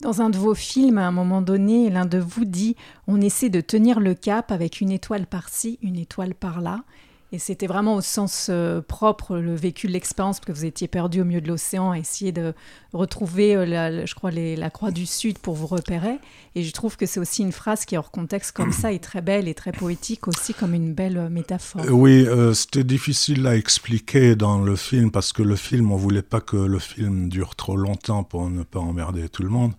Dans 0.01 0.21
un 0.21 0.29
de 0.29 0.37
vos 0.37 0.55
films, 0.55 0.97
à 0.97 1.05
un 1.05 1.11
moment 1.11 1.41
donné, 1.41 1.89
l'un 1.89 2.05
de 2.05 2.17
vous 2.17 2.45
dit 2.45 2.77
On 3.05 3.19
essaie 3.19 3.49
de 3.49 3.59
tenir 3.59 3.99
le 3.99 4.13
cap 4.13 4.51
avec 4.53 4.79
une 4.79 4.91
étoile 4.91 5.27
par-ci, 5.27 5.79
une 5.81 5.97
étoile 5.97 6.33
par-là. 6.33 6.83
Et 7.31 7.39
c'était 7.39 7.67
vraiment 7.67 7.95
au 7.95 8.01
sens 8.01 8.47
euh, 8.49 8.81
propre 8.81 9.37
le 9.37 9.55
vécu 9.55 9.87
de 9.87 9.91
l'expérience, 9.91 10.39
parce 10.39 10.47
que 10.47 10.51
vous 10.51 10.65
étiez 10.65 10.87
perdu 10.87 11.21
au 11.21 11.25
milieu 11.25 11.41
de 11.41 11.47
l'océan, 11.47 11.91
à 11.91 11.97
essayer 11.97 12.31
de 12.31 12.53
retrouver, 12.97 13.55
euh, 13.55 13.65
la, 13.65 14.05
je 14.05 14.15
crois, 14.15 14.31
la 14.31 14.69
Croix 14.69 14.91
du 14.91 15.05
Sud 15.05 15.37
pour 15.39 15.55
vous 15.55 15.67
repérer. 15.67 16.17
Et 16.55 16.63
je 16.63 16.71
trouve 16.71 16.97
que 16.97 17.05
c'est 17.05 17.19
aussi 17.19 17.41
une 17.41 17.51
phrase 17.51 17.85
qui, 17.85 17.97
hors 17.97 18.11
contexte 18.11 18.51
comme 18.51 18.71
ça, 18.71 18.93
est 18.93 19.03
très 19.03 19.21
belle 19.21 19.47
et 19.47 19.53
très 19.53 19.71
poétique 19.71 20.27
aussi, 20.27 20.53
comme 20.53 20.73
une 20.73 20.93
belle 20.93 21.17
euh, 21.17 21.29
métaphore. 21.29 21.85
Oui, 21.89 22.27
c'était 22.53 22.83
difficile 22.83 23.45
à 23.47 23.55
expliquer 23.55 24.35
dans 24.35 24.59
le 24.59 24.75
film, 24.75 25.11
parce 25.11 25.33
que 25.33 25.43
le 25.43 25.55
film, 25.55 25.91
on 25.91 25.97
voulait 25.97 26.21
pas 26.21 26.41
que 26.41 26.57
le 26.57 26.79
film 26.79 27.29
dure 27.29 27.55
trop 27.55 27.75
longtemps 27.75 28.23
pour 28.23 28.49
ne 28.49 28.63
pas 28.63 28.79
emmerder 28.79 29.29
tout 29.29 29.43
le 29.43 29.49
monde. 29.49 29.73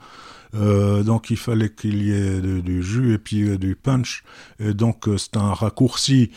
Euh, 0.55 1.03
donc 1.03 1.31
il 1.31 1.37
fallait 1.37 1.71
qu'il 1.71 2.03
y 2.03 2.13
ait 2.13 2.41
du 2.41 2.83
jus 2.83 3.15
et 3.15 3.19
puis 3.19 3.49
euh, 3.49 3.59
du 3.59 3.77
punch. 3.77 4.25
Et 4.59 4.75
donc 4.75 5.09
euh, 5.09 5.19
c'est 5.19 5.37
un 5.37 5.53
raccourci 5.53 6.31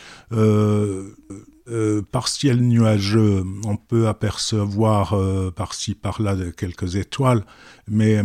partiel 2.12 2.62
nuageux. 2.62 3.44
On 3.66 3.78
peut 3.78 4.08
apercevoir 4.08 5.16
par-ci 5.56 5.96
par-là 5.96 6.36
quelques 6.56 6.96
étoiles, 6.96 7.44
mais 7.88 8.22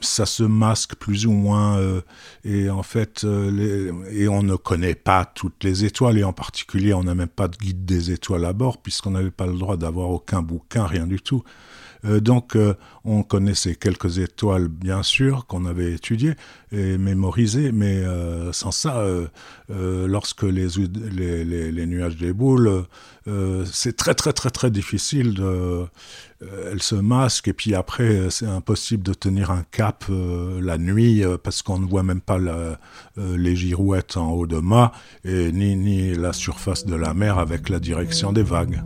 ça 0.00 0.26
se 0.26 0.42
masque 0.42 0.94
plus 0.94 1.26
ou 1.26 1.32
moins 1.32 1.78
et 2.44 2.70
en 2.70 2.82
fait 2.82 3.24
et 3.24 4.28
on 4.28 4.42
ne 4.42 4.54
connaît 4.56 4.94
pas 4.94 5.24
toutes 5.24 5.64
les 5.64 5.84
étoiles 5.84 6.18
et 6.18 6.24
en 6.24 6.32
particulier 6.32 6.94
on 6.94 7.02
n'a 7.02 7.14
même 7.16 7.28
pas 7.28 7.48
de 7.48 7.56
guide 7.56 7.84
des 7.84 8.12
étoiles 8.12 8.44
à 8.44 8.52
bord 8.52 8.78
puisqu'on 8.78 9.10
n'avait 9.10 9.30
pas 9.30 9.46
le 9.46 9.58
droit 9.58 9.76
d'avoir 9.76 10.10
aucun 10.10 10.40
bouquin 10.42 10.86
rien 10.86 11.06
du 11.06 11.20
tout 11.20 11.42
euh, 12.04 12.20
donc, 12.20 12.56
euh, 12.56 12.74
on 13.04 13.22
connaissait 13.22 13.74
quelques 13.74 14.18
étoiles, 14.18 14.68
bien 14.68 15.02
sûr, 15.02 15.46
qu'on 15.46 15.66
avait 15.66 15.92
étudiées 15.92 16.34
et 16.72 16.98
mémorisées, 16.98 17.72
mais 17.72 17.96
euh, 17.96 18.52
sans 18.52 18.70
ça, 18.70 19.04
lorsque 19.68 20.42
les, 20.42 21.86
nuages 21.86 22.16
déboulent, 22.16 22.84
c'est 23.64 23.96
très, 23.96 24.14
très, 24.14 24.32
très, 24.32 24.50
très 24.50 24.70
difficile 24.70 25.42
elles 26.72 26.82
se 26.82 26.94
masquent 26.94 27.48
et 27.48 27.52
puis 27.52 27.74
après, 27.74 28.30
c'est 28.30 28.46
impossible 28.46 29.02
de 29.02 29.12
tenir 29.12 29.50
un 29.50 29.62
cap 29.70 30.06
la 30.08 30.78
nuit 30.78 31.22
parce 31.42 31.60
qu'on 31.62 31.78
ne 31.78 31.86
voit 31.86 32.02
même 32.02 32.22
pas 32.22 32.38
les 33.16 33.56
girouettes 33.56 34.16
en 34.16 34.30
haut 34.30 34.46
de 34.46 34.58
mât 34.58 34.92
et 35.24 35.52
ni, 35.52 35.76
ni 35.76 36.14
la 36.14 36.32
surface 36.32 36.86
de 36.86 36.94
la 36.94 37.14
mer 37.14 37.38
avec 37.38 37.68
la 37.68 37.78
direction 37.78 38.32
des 38.32 38.42
vagues. 38.42 38.82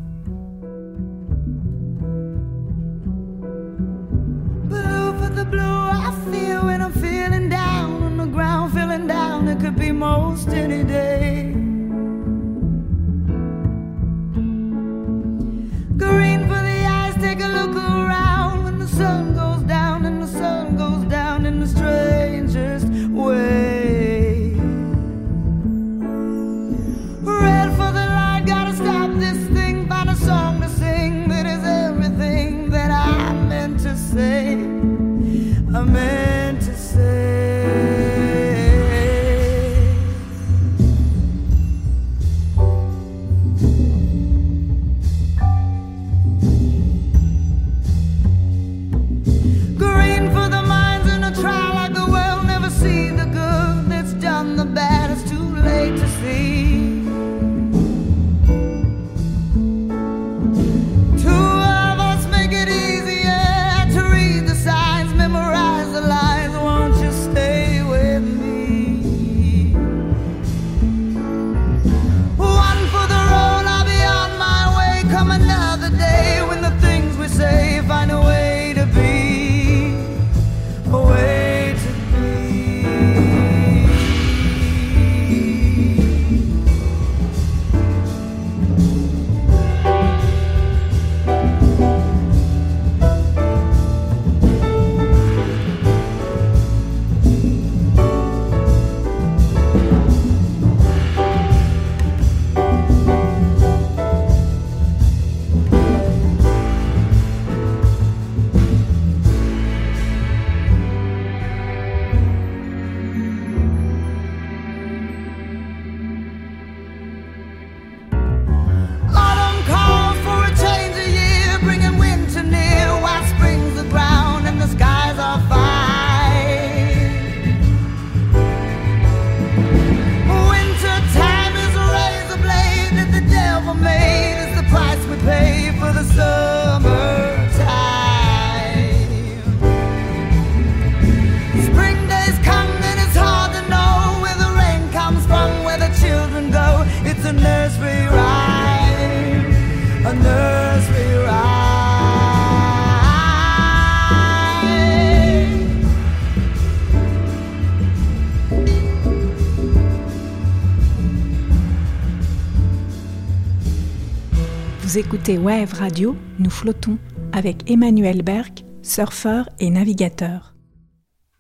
Vous 164.95 165.01
écoutez 165.01 165.39
Wave 165.39 165.73
Radio, 165.73 166.15
nous 166.39 166.51
flottons 166.51 166.99
avec 167.33 167.69
Emmanuel 167.69 168.23
Berg, 168.23 168.61
surfeur 168.81 169.49
et 169.59 169.69
navigateur. 169.69 170.55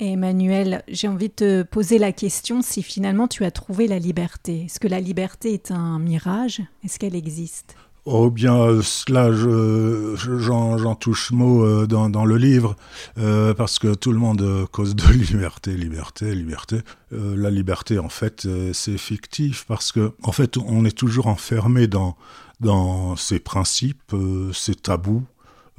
Emmanuel, 0.00 0.82
j'ai 0.88 1.06
envie 1.06 1.28
de 1.28 1.34
te 1.34 1.62
poser 1.62 1.98
la 1.98 2.10
question 2.10 2.62
si 2.62 2.82
finalement 2.82 3.28
tu 3.28 3.44
as 3.44 3.52
trouvé 3.52 3.86
la 3.86 4.00
liberté. 4.00 4.64
Est-ce 4.64 4.80
que 4.80 4.88
la 4.88 4.98
liberté 4.98 5.54
est 5.54 5.70
un 5.70 6.00
mirage? 6.00 6.62
Est-ce 6.82 6.98
qu'elle 6.98 7.14
existe? 7.14 7.76
Oh 8.06 8.28
bien, 8.28 8.80
là, 9.08 9.32
j'en 9.32 10.94
touche 10.96 11.30
mot 11.30 11.64
euh, 11.64 11.86
dans, 11.86 12.24
le 12.24 12.36
livre, 12.36 12.74
euh, 13.18 13.54
parce 13.54 13.78
que 13.78 13.94
tout 13.94 14.10
le 14.10 14.18
monde 14.18 14.66
cause 14.72 14.96
de 14.96 15.12
liberté, 15.12 15.76
liberté, 15.76 16.34
liberté. 16.34 16.80
Euh, 17.12 17.36
la 17.36 17.50
liberté, 17.50 18.00
en 18.00 18.08
fait, 18.08 18.48
c'est 18.72 18.98
fictif, 18.98 19.64
parce 19.68 19.92
que, 19.92 20.12
en 20.24 20.32
fait, 20.32 20.58
on 20.58 20.84
est 20.84 20.96
toujours 20.98 21.28
enfermé 21.28 21.86
dans, 21.86 22.16
dans 22.60 23.16
ses 23.16 23.38
principes, 23.38 24.14
ses 24.52 24.74
tabous, 24.74 25.24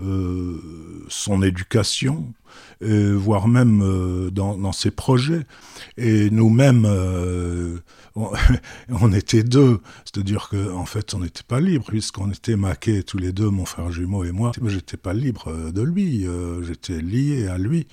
euh, 0.01 0.59
son 1.07 1.41
éducation, 1.41 2.33
voire 2.81 3.47
même 3.47 3.81
euh, 3.81 4.29
dans, 4.29 4.73
ses 4.73 4.91
projets. 4.91 5.45
Et 5.95 6.29
nous-mêmes, 6.31 6.83
euh, 6.85 7.77
on, 8.15 9.11
était 9.13 9.43
deux, 9.43 9.79
c'est-à-dire 10.03 10.49
qu'en 10.49 10.79
en 10.79 10.85
fait, 10.85 11.13
on 11.13 11.19
n'était 11.19 11.43
pas 11.47 11.61
libre, 11.61 11.85
puisqu'on 11.87 12.29
était 12.29 12.57
maqués 12.57 13.03
tous 13.03 13.17
les 13.17 13.31
deux, 13.31 13.49
mon 13.49 13.63
frère 13.63 13.89
jumeau 13.89 14.25
et 14.25 14.33
moi. 14.33 14.51
J'étais 14.65 14.97
pas 14.97 15.13
libre 15.13 15.71
de 15.71 15.81
lui, 15.81 16.27
j'étais 16.63 16.99
lié 16.99 17.47
à 17.47 17.57
lui. 17.57 17.87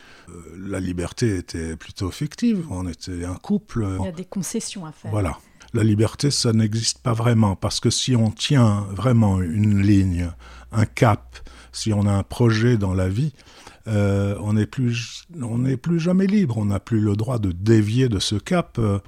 la 0.58 0.80
liberté 0.80 1.36
était 1.36 1.76
plutôt 1.76 2.10
fictive, 2.10 2.66
on 2.70 2.88
était 2.88 3.24
un 3.24 3.36
couple. 3.36 3.86
Il 4.00 4.04
y 4.06 4.08
a 4.08 4.12
des 4.12 4.24
concessions 4.24 4.86
à 4.86 4.90
faire. 4.92 5.12
Voilà 5.12 5.38
la 5.74 5.84
liberté, 5.84 6.30
ça 6.30 6.52
n'existe 6.52 6.98
pas 6.98 7.12
vraiment, 7.12 7.56
parce 7.56 7.80
que 7.80 7.90
si 7.90 8.14
on 8.16 8.30
tient 8.30 8.86
vraiment 8.90 9.40
une 9.40 9.80
ligne, 9.80 10.30
un 10.72 10.84
cap, 10.84 11.38
si 11.72 11.92
on 11.92 12.06
a 12.06 12.12
un 12.12 12.22
projet 12.22 12.76
dans 12.76 12.94
la 12.94 13.08
vie, 13.08 13.32
euh, 13.88 14.36
on 14.40 14.52
n'est 14.52 14.66
plus, 14.66 15.24
plus 15.80 16.00
jamais 16.00 16.26
libre. 16.26 16.58
On 16.58 16.66
n'a 16.66 16.80
plus 16.80 17.00
le 17.00 17.16
droit 17.16 17.38
de 17.38 17.52
dévier 17.52 18.08
de 18.08 18.18
ce 18.18 18.36
cap. 18.36 18.78
Euh, 18.78 18.98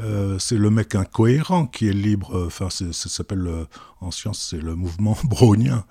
euh, 0.00 0.38
c'est 0.38 0.56
le 0.56 0.70
mec 0.70 0.94
incohérent 0.94 1.66
qui 1.66 1.88
est 1.88 1.92
libre. 1.92 2.46
Enfin, 2.46 2.68
ça 2.70 2.92
s'appelle 2.92 3.48
en 4.00 4.10
science, 4.10 4.48
c'est 4.50 4.62
le 4.62 4.74
mouvement 4.74 5.16
brownien 5.24 5.84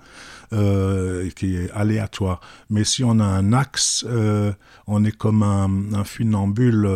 qui 0.50 1.56
est 1.56 1.70
aléatoire. 1.72 2.40
Mais 2.70 2.84
si 2.84 3.02
on 3.02 3.18
a 3.18 3.24
un 3.24 3.52
axe, 3.52 4.06
on 4.86 5.04
est 5.04 5.16
comme 5.16 5.42
un, 5.42 5.94
un 5.94 6.04
funambule 6.04 6.88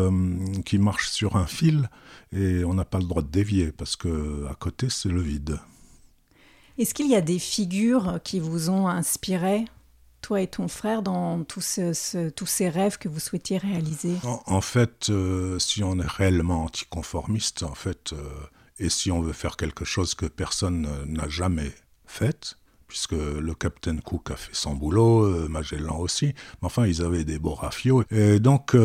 qui 0.64 0.78
marche 0.78 1.08
sur 1.08 1.34
un 1.34 1.46
fil 1.46 1.88
et 2.32 2.62
on 2.64 2.74
n'a 2.74 2.84
pas 2.84 2.98
le 2.98 3.04
droit 3.04 3.22
de 3.22 3.28
dévier 3.28 3.72
parce 3.72 3.96
que 3.96 4.46
à 4.48 4.54
côté 4.54 4.88
c'est 4.90 5.08
le 5.08 5.20
vide. 5.20 5.58
Est-ce 6.78 6.94
qu'il 6.94 7.08
y 7.08 7.16
a 7.16 7.20
des 7.20 7.40
figures 7.40 8.20
qui 8.22 8.38
vous 8.38 8.70
ont 8.70 8.86
inspiré, 8.86 9.64
toi 10.20 10.40
et 10.40 10.46
ton 10.46 10.68
frère, 10.68 11.02
dans 11.02 11.44
tous 11.44 11.61
ces 11.61 12.68
rêves 12.68 12.98
que 12.98 13.09
vous 13.09 13.20
souhaitiez 13.20 13.59
réaliser? 13.59 14.14
En, 14.24 14.61
fait, 14.61 15.11
euh, 15.11 15.59
si 15.59 15.83
on 15.83 15.98
est 15.98 16.07
réellement 16.07 16.64
anticonformiste, 16.64 17.62
en 17.62 17.74
fait, 17.74 18.12
euh, 18.12 18.16
et 18.78 18.88
si 18.88 19.11
on 19.11 19.20
veut 19.20 19.33
faire 19.33 19.57
quelque 19.57 19.85
chose 19.85 20.14
que 20.14 20.26
personne 20.26 20.88
n'a 21.07 21.28
jamais 21.28 21.72
fait, 22.07 22.57
puisque 22.87 23.12
le 23.12 23.54
Captain 23.54 23.98
Cook 23.98 24.31
a 24.31 24.37
fait 24.37 24.54
son 24.54 24.74
boulot, 24.74 25.24
euh, 25.24 25.48
Magellan 25.48 25.98
aussi, 25.98 26.26
mais 26.26 26.66
enfin 26.66 26.87
ils 26.87 27.02
avaient 27.02 27.24
des 27.24 27.38
beaux 27.38 27.54
rafios. 27.54 28.02
Et 28.11 28.40
donc 28.40 28.76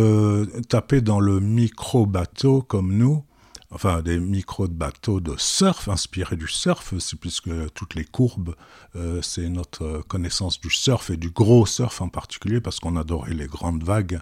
taper 0.67 1.01
dans 1.01 1.19
le 1.19 1.39
micro-bateau 1.39 2.61
comme 2.61 2.93
nous, 2.93 3.23
enfin 3.73 4.01
des 4.01 4.19
micros 4.19 4.67
de 4.67 4.73
bateaux 4.73 5.19
de 5.19 5.35
surf, 5.37 5.87
inspirés 5.89 6.35
du 6.35 6.47
surf, 6.47 6.93
c'est 6.99 7.19
puisque 7.19 7.49
toutes 7.73 7.95
les 7.95 8.05
courbes, 8.05 8.55
euh, 8.95 9.21
c'est 9.21 9.49
notre 9.49 10.03
connaissance 10.07 10.61
du 10.61 10.69
surf 10.69 11.09
et 11.09 11.17
du 11.17 11.31
gros 11.31 11.65
surf 11.65 12.01
en 12.01 12.09
particulier, 12.09 12.61
parce 12.61 12.79
qu'on 12.79 12.95
adorait 12.95 13.33
les 13.33 13.47
grandes 13.47 13.83
vagues. 13.83 14.19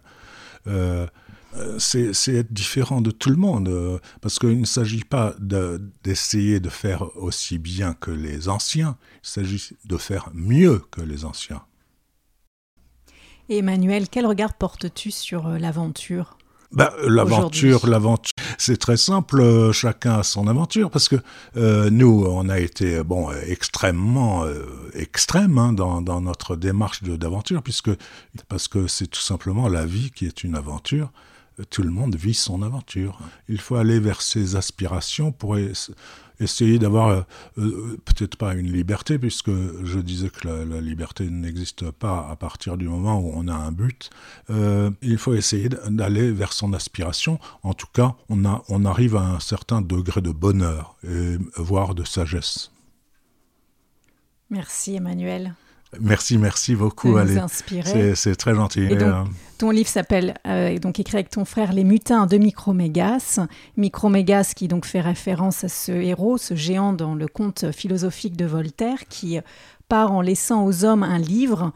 Euh, 0.68 1.06
euh, 1.56 1.80
c'est 1.80 2.34
être 2.34 2.54
différent 2.54 3.02
de 3.02 3.12
tout 3.12 3.30
le 3.30 3.36
monde, 3.36 4.00
parce 4.22 4.40
qu'il 4.40 4.62
ne 4.62 4.66
s'agit 4.66 5.04
pas 5.04 5.36
d'essayer 6.04 6.62
de, 6.62 6.70
faire 6.70 7.16
aussi 7.18 7.58
bien 7.58 7.94
que 7.94 8.12
les 8.12 8.48
anciens, 8.48 8.98
il 9.24 9.28
s'agit 9.28 9.70
de 9.84 9.98
faire 9.98 10.30
mieux 10.34 10.82
que 10.92 11.02
les 11.02 11.26
anciens. 11.26 11.62
Emmanuel, 13.50 14.08
quel 14.08 14.26
regard 14.26 14.54
portes-tu 14.54 15.12
sur 15.12 15.50
l'aventure? 15.50 16.38
Bah, 16.72 16.94
l'aventure, 17.06 17.86
l'aventure, 17.86 18.34
c'est 18.58 18.78
très 18.78 18.96
simple. 18.96 19.42
Euh, 19.42 19.74
chacun 19.74 20.20
a 20.20 20.24
son 20.24 20.48
aventure 20.48 20.90
parce 20.90 21.10
que 21.10 21.18
euh, 21.58 21.90
nous, 21.90 22.26
on 22.26 22.48
a 22.48 22.60
été 22.60 23.04
bon 23.04 23.30
extrêmement 23.46 24.46
euh, 24.46 24.66
extrême 24.94 25.58
hein, 25.58 25.74
dans, 25.74 26.02
dans, 26.02 26.22
notre 26.22 26.56
démarche 26.56 27.04
d'aventure 27.04 27.62
puisque 27.62 27.92
parce 28.48 28.68
que 28.68 28.88
c'est 28.88 29.08
tout 29.08 29.20
simplement 29.20 29.68
la 29.68 29.86
vie 29.86 30.12
qui 30.12 30.26
est 30.26 30.44
une 30.44 30.56
aventure. 30.56 31.12
Tout 31.70 31.84
le 31.84 31.92
monde 31.92 32.16
vit 32.16 32.34
son 32.34 32.62
aventure. 32.62 33.20
Il 33.50 33.60
faut 33.60 33.76
aller 33.76 34.00
vers 34.00 34.22
ses 34.22 34.56
aspirations 34.56 35.32
pour 35.32 35.58
essayer 36.42 36.80
d'avoir 36.80 37.10
euh, 37.10 37.22
euh, 37.58 37.98
peut-être 38.06 38.36
pas 38.36 38.54
une 38.54 38.72
liberté, 38.72 39.18
puisque 39.20 39.52
je 39.52 40.00
disais 40.00 40.30
que 40.30 40.48
la, 40.48 40.82
liberté 40.82 41.30
n'existe 41.30 41.92
pas 41.92 42.28
à 42.30 42.36
partir 42.36 42.78
du 42.78 42.88
moment 42.88 43.20
où 43.20 43.32
on 43.34 43.48
a 43.48 43.54
un 43.54 43.72
but. 43.72 44.10
Euh, 44.50 44.90
il 45.02 45.18
faut 45.18 45.34
essayer 45.34 45.70
d'aller 45.70 46.32
vers 46.32 46.54
son 46.54 46.74
aspiration. 46.74 47.40
En 47.64 47.74
tout 47.74 47.88
cas, 47.94 48.16
on, 48.30 48.44
on 48.70 48.86
arrive 48.86 49.16
à 49.16 49.22
un 49.22 49.40
certain 49.40 49.82
degré 49.82 50.22
de 50.22 50.32
bonheur, 50.32 50.96
et 51.08 51.38
voire 51.56 51.96
de 51.96 52.04
sagesse. 52.04 52.72
Merci 54.50 54.96
Emmanuel. 54.96 55.56
Merci, 56.00 56.38
merci 56.38 56.76
beaucoup. 56.76 57.18
C'est 58.16 58.36
très 58.36 58.56
gentil. 58.56 58.88
Euh, 58.92 59.24
ton 59.58 59.72
livre 59.72 59.90
s'appelle, 59.90 60.36
euh, 60.48 60.78
donc 60.80 61.00
écrit 61.00 61.18
avec 61.18 61.30
ton 61.30 61.44
frère, 61.44 61.74
Les 61.74 61.84
mutins 61.84 62.28
de 62.28 62.38
Micromégas. 62.38 63.40
Micromégas 63.78 64.54
qui 64.56 64.68
donc 64.68 64.86
fait 64.86 65.02
référence 65.02 65.64
à 65.64 65.70
ce 65.70 65.92
héros, 65.92 66.38
ce 66.38 66.56
géant 66.56 66.94
dans 66.94 67.14
le 67.14 67.28
conte 67.28 67.72
philosophique 67.72 68.38
de 68.38 68.46
Voltaire, 68.46 69.08
qui 69.10 69.40
part 69.90 70.14
en 70.14 70.22
laissant 70.22 70.66
aux 70.66 70.86
hommes 70.86 71.04
un 71.04 71.20
livre 71.20 71.74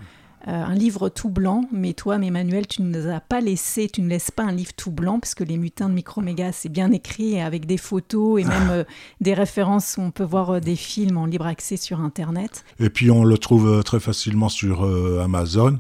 un 0.48 0.76
livre 0.76 1.10
tout 1.10 1.30
blanc, 1.30 1.66
mais 1.72 1.94
toi, 1.94 2.18
Emmanuel, 2.18 2.68
tu 2.68 2.84
ne 2.84 2.96
nous 2.96 3.12
as 3.12 3.20
pas 3.20 3.42
laissé, 3.42 3.90
tu 3.90 4.02
ne 4.02 4.10
laisses 4.10 4.30
pas 4.30 4.44
un 4.44 4.52
livre 4.52 4.74
tout 4.74 4.92
blanc, 4.92 5.20
parce 5.20 5.34
que 5.34 5.44
Les 5.44 5.58
Mutins 5.58 5.90
de 5.90 5.96
Microméga, 5.96 6.52
c'est 6.52 6.70
bien 6.70 6.92
écrit, 6.92 7.42
avec 7.42 7.66
des 7.66 7.78
photos 7.78 8.42
et 8.42 8.46
même 8.46 8.70
euh, 8.72 8.84
des 9.22 9.34
références 9.34 9.96
où 9.98 10.02
on 10.02 10.12
peut 10.12 10.24
voir 10.24 10.52
euh, 10.52 10.60
des 10.60 10.76
films 10.76 11.18
en 11.18 11.26
libre 11.26 11.48
accès 11.48 11.78
sur 11.78 12.00
Internet. 12.00 12.64
Et 12.80 12.90
puis 12.90 13.10
on 13.10 13.24
le 13.24 13.38
trouve 13.38 13.84
très 13.84 14.00
facilement 14.00 14.50
sur 14.50 14.84
Amazon. 15.22 15.80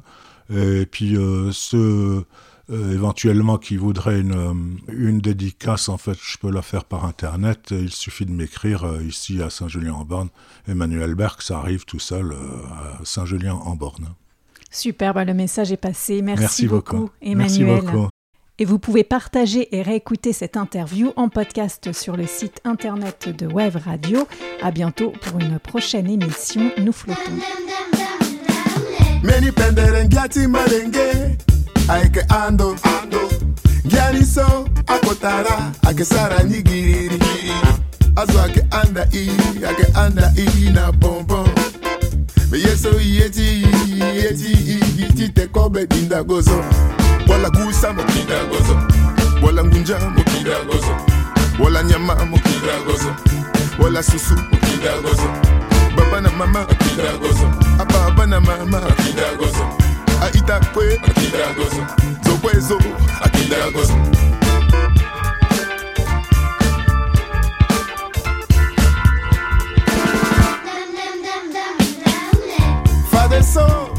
Et 0.50 0.86
puis 0.86 1.18
ceux 1.52 2.26
éventuellement 2.70 3.58
qui 3.58 3.78
voudraient 3.78 4.20
une, 4.20 4.78
une, 4.90 5.20
dédicace, 5.20 5.90
en 5.90 5.98
fait, 5.98 6.18
je 6.22 6.38
peux 6.38 6.52
la 6.52 6.62
faire 6.62 6.86
par 6.86 7.06
Internet. 7.06 7.68
Il 7.72 7.92
suffit 7.92 8.26
de 8.26 8.32
m'écrire 8.32 8.86
ici 9.02 9.42
à 9.42 9.50
Saint-Julien-en-Borne. 9.50 10.30
Emmanuel 10.68 11.16
Berg, 11.16 11.42
ça 11.42 11.60
arrive 11.60 11.86
tout 11.86 12.00
seul 12.00 12.34
à 12.34 13.04
Saint-Julien-en-Borne. 13.04 14.16
Super, 14.72 15.14
bah, 15.14 15.26
le 15.26 15.34
message 15.34 15.72
est 15.72 15.78
passé. 15.78 16.22
Merci, 16.22 16.68
beaucoup, 16.68 17.10
Emmanuel. 17.22 17.82
Et 18.58 18.64
vous 18.64 18.80
pouvez 18.80 19.04
partager 19.04 19.76
et 19.76 19.82
réécouter 19.82 20.32
cette 20.32 20.56
interview 20.56 21.12
en 21.18 21.28
podcast 21.28 21.92
sur 21.92 22.16
le 22.16 22.26
site 22.26 22.62
internet 22.64 23.28
de 23.38 23.48
Web 23.48 23.76
Radio. 23.76 24.28
À 24.62 24.72
bientôt 24.72 25.12
pour 25.22 25.42
une 25.42 25.60
prochaine 25.60 26.10
émission. 26.10 26.72
Nous 26.78 26.94
flottons. 26.94 27.20
yeso 42.56 43.00
yeti 43.02 43.66
yeti 44.16 44.80
yiti 44.98 45.30
tekobe 45.30 45.88
dindagozo 45.88 46.64
wala 47.28 47.50
gusa 47.50 47.94
mokidagozo 47.94 48.80
wala 49.42 49.64
ngunja 49.64 50.00
mokidagozo 50.00 50.96
wala 51.60 51.84
nyama 51.84 52.16
mokidagozo 52.26 53.16
wala 53.80 54.04
susu 54.04 54.34
mokidagozo 54.52 55.30
baba 55.98 56.22
na 56.22 56.30
mama 56.32 56.60
mokidagozo 56.62 57.52
ababa 57.80 58.26
na 58.26 58.42
mama 58.42 58.80
mokidagozo 58.82 59.68
aitakwe 60.24 61.00
mokidagozo 61.08 61.86
zokwezo 62.26 62.80
mokidagozo 63.24 63.94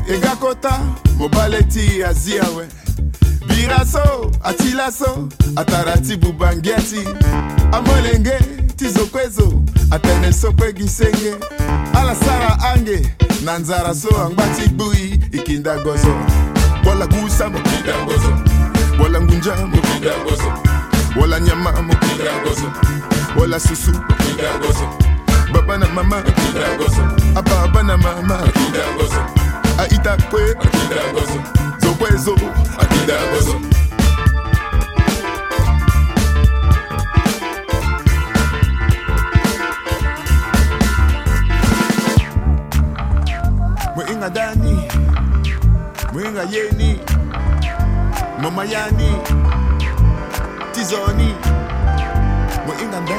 egakota 0.09 0.81
mobali 1.19 1.64
ti 1.64 2.03
azia 2.05 2.42
we. 2.57 2.66
Biraso 3.47 4.31
atilaso 4.45 5.29
atarati 5.57 6.16
bubangiati 6.16 7.01
amolenge 7.73 8.38
tizokwezo 8.77 9.62
atene 9.90 10.33
sokwe 10.33 10.73
gisenge 10.73 11.35
alasara 11.95 12.59
ange 12.62 13.12
na 13.45 13.59
nzara 13.59 13.95
so 13.95 14.09
angbati 14.27 14.69
gbui 14.69 15.21
ikinda 15.33 15.79
gozo. 15.79 16.14
Bola 16.85 17.07
gusa 17.07 17.49
mokinda 17.49 17.92
gozo. 18.05 18.33
Bola 18.99 19.21
ngunja 19.21 19.57
mokinda 19.57 20.11
gozo. 20.25 20.53
Bola 21.14 21.40
nyama 21.40 21.73
mokinda 21.83 22.33
gozo. 22.45 22.73
Bola 23.37 23.61
susu 23.61 23.90
mokinda 23.92 24.59
gozo. 24.61 24.88
Baba 25.53 25.79
na 25.79 25.87
mama 25.88 26.16
mokinda 26.16 26.77
gozo. 26.79 27.03
Ababa 27.38 27.83
na 27.83 27.97
mama 27.97 28.37
mokinda 28.38 28.85
gozo 28.99 29.45
aitakwe 29.83 30.43
akidagazo 30.65 31.39
zokwezo 31.83 32.35
akidagazo 32.83 33.55
mwinga 43.97 44.31
dani. 44.31 44.83
Mwinga 46.12 46.43
yeni. 46.43 47.01
Mama 48.43 48.65
yani. 48.65 49.12
Tizoni. 50.73 51.35
Mwinga 52.67 53.01
dani 53.01 53.15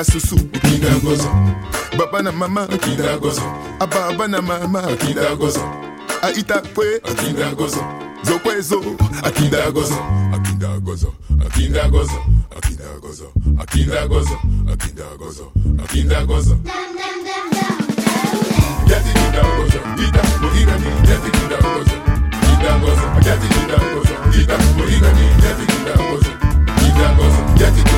la 0.00 0.04
susu 0.04 0.34
ukidagoza 0.36 1.28
baba 1.98 2.22
na 2.22 2.32
mama 2.32 2.68
ukidagoza 2.74 3.42
ababa 3.80 4.28
na 4.28 4.42
mama 4.42 4.82
ukidagoza 4.88 5.60
aita 6.22 6.62
kwe 6.74 6.96
ukidagoza 7.12 7.80
zokwezo 8.22 8.80
akidagoza 9.22 9.94
akidagoza 10.34 11.06
akidagoza 11.46 12.14
akidagoza 12.56 13.24
akidagoza 13.60 14.34
akidagoza 14.72 15.44
akidagoza 15.84 16.56
Jati 18.86 19.08
kidagoza, 19.12 19.78
ita, 20.08 20.22
muhiga 20.42 20.78
ni 20.78 21.06
jati 21.08 21.30
kidagoza, 21.30 21.94
kidagoza, 22.40 23.20
jati 23.24 23.48
kidagoza, 23.54 24.40
ita, 24.42 24.58
muhiga 24.76 25.12
ni 25.12 25.42
jati 25.42 25.66
kidagoza. 25.72 26.39
Gidangoso, 27.00 27.42
Jati 27.56 27.90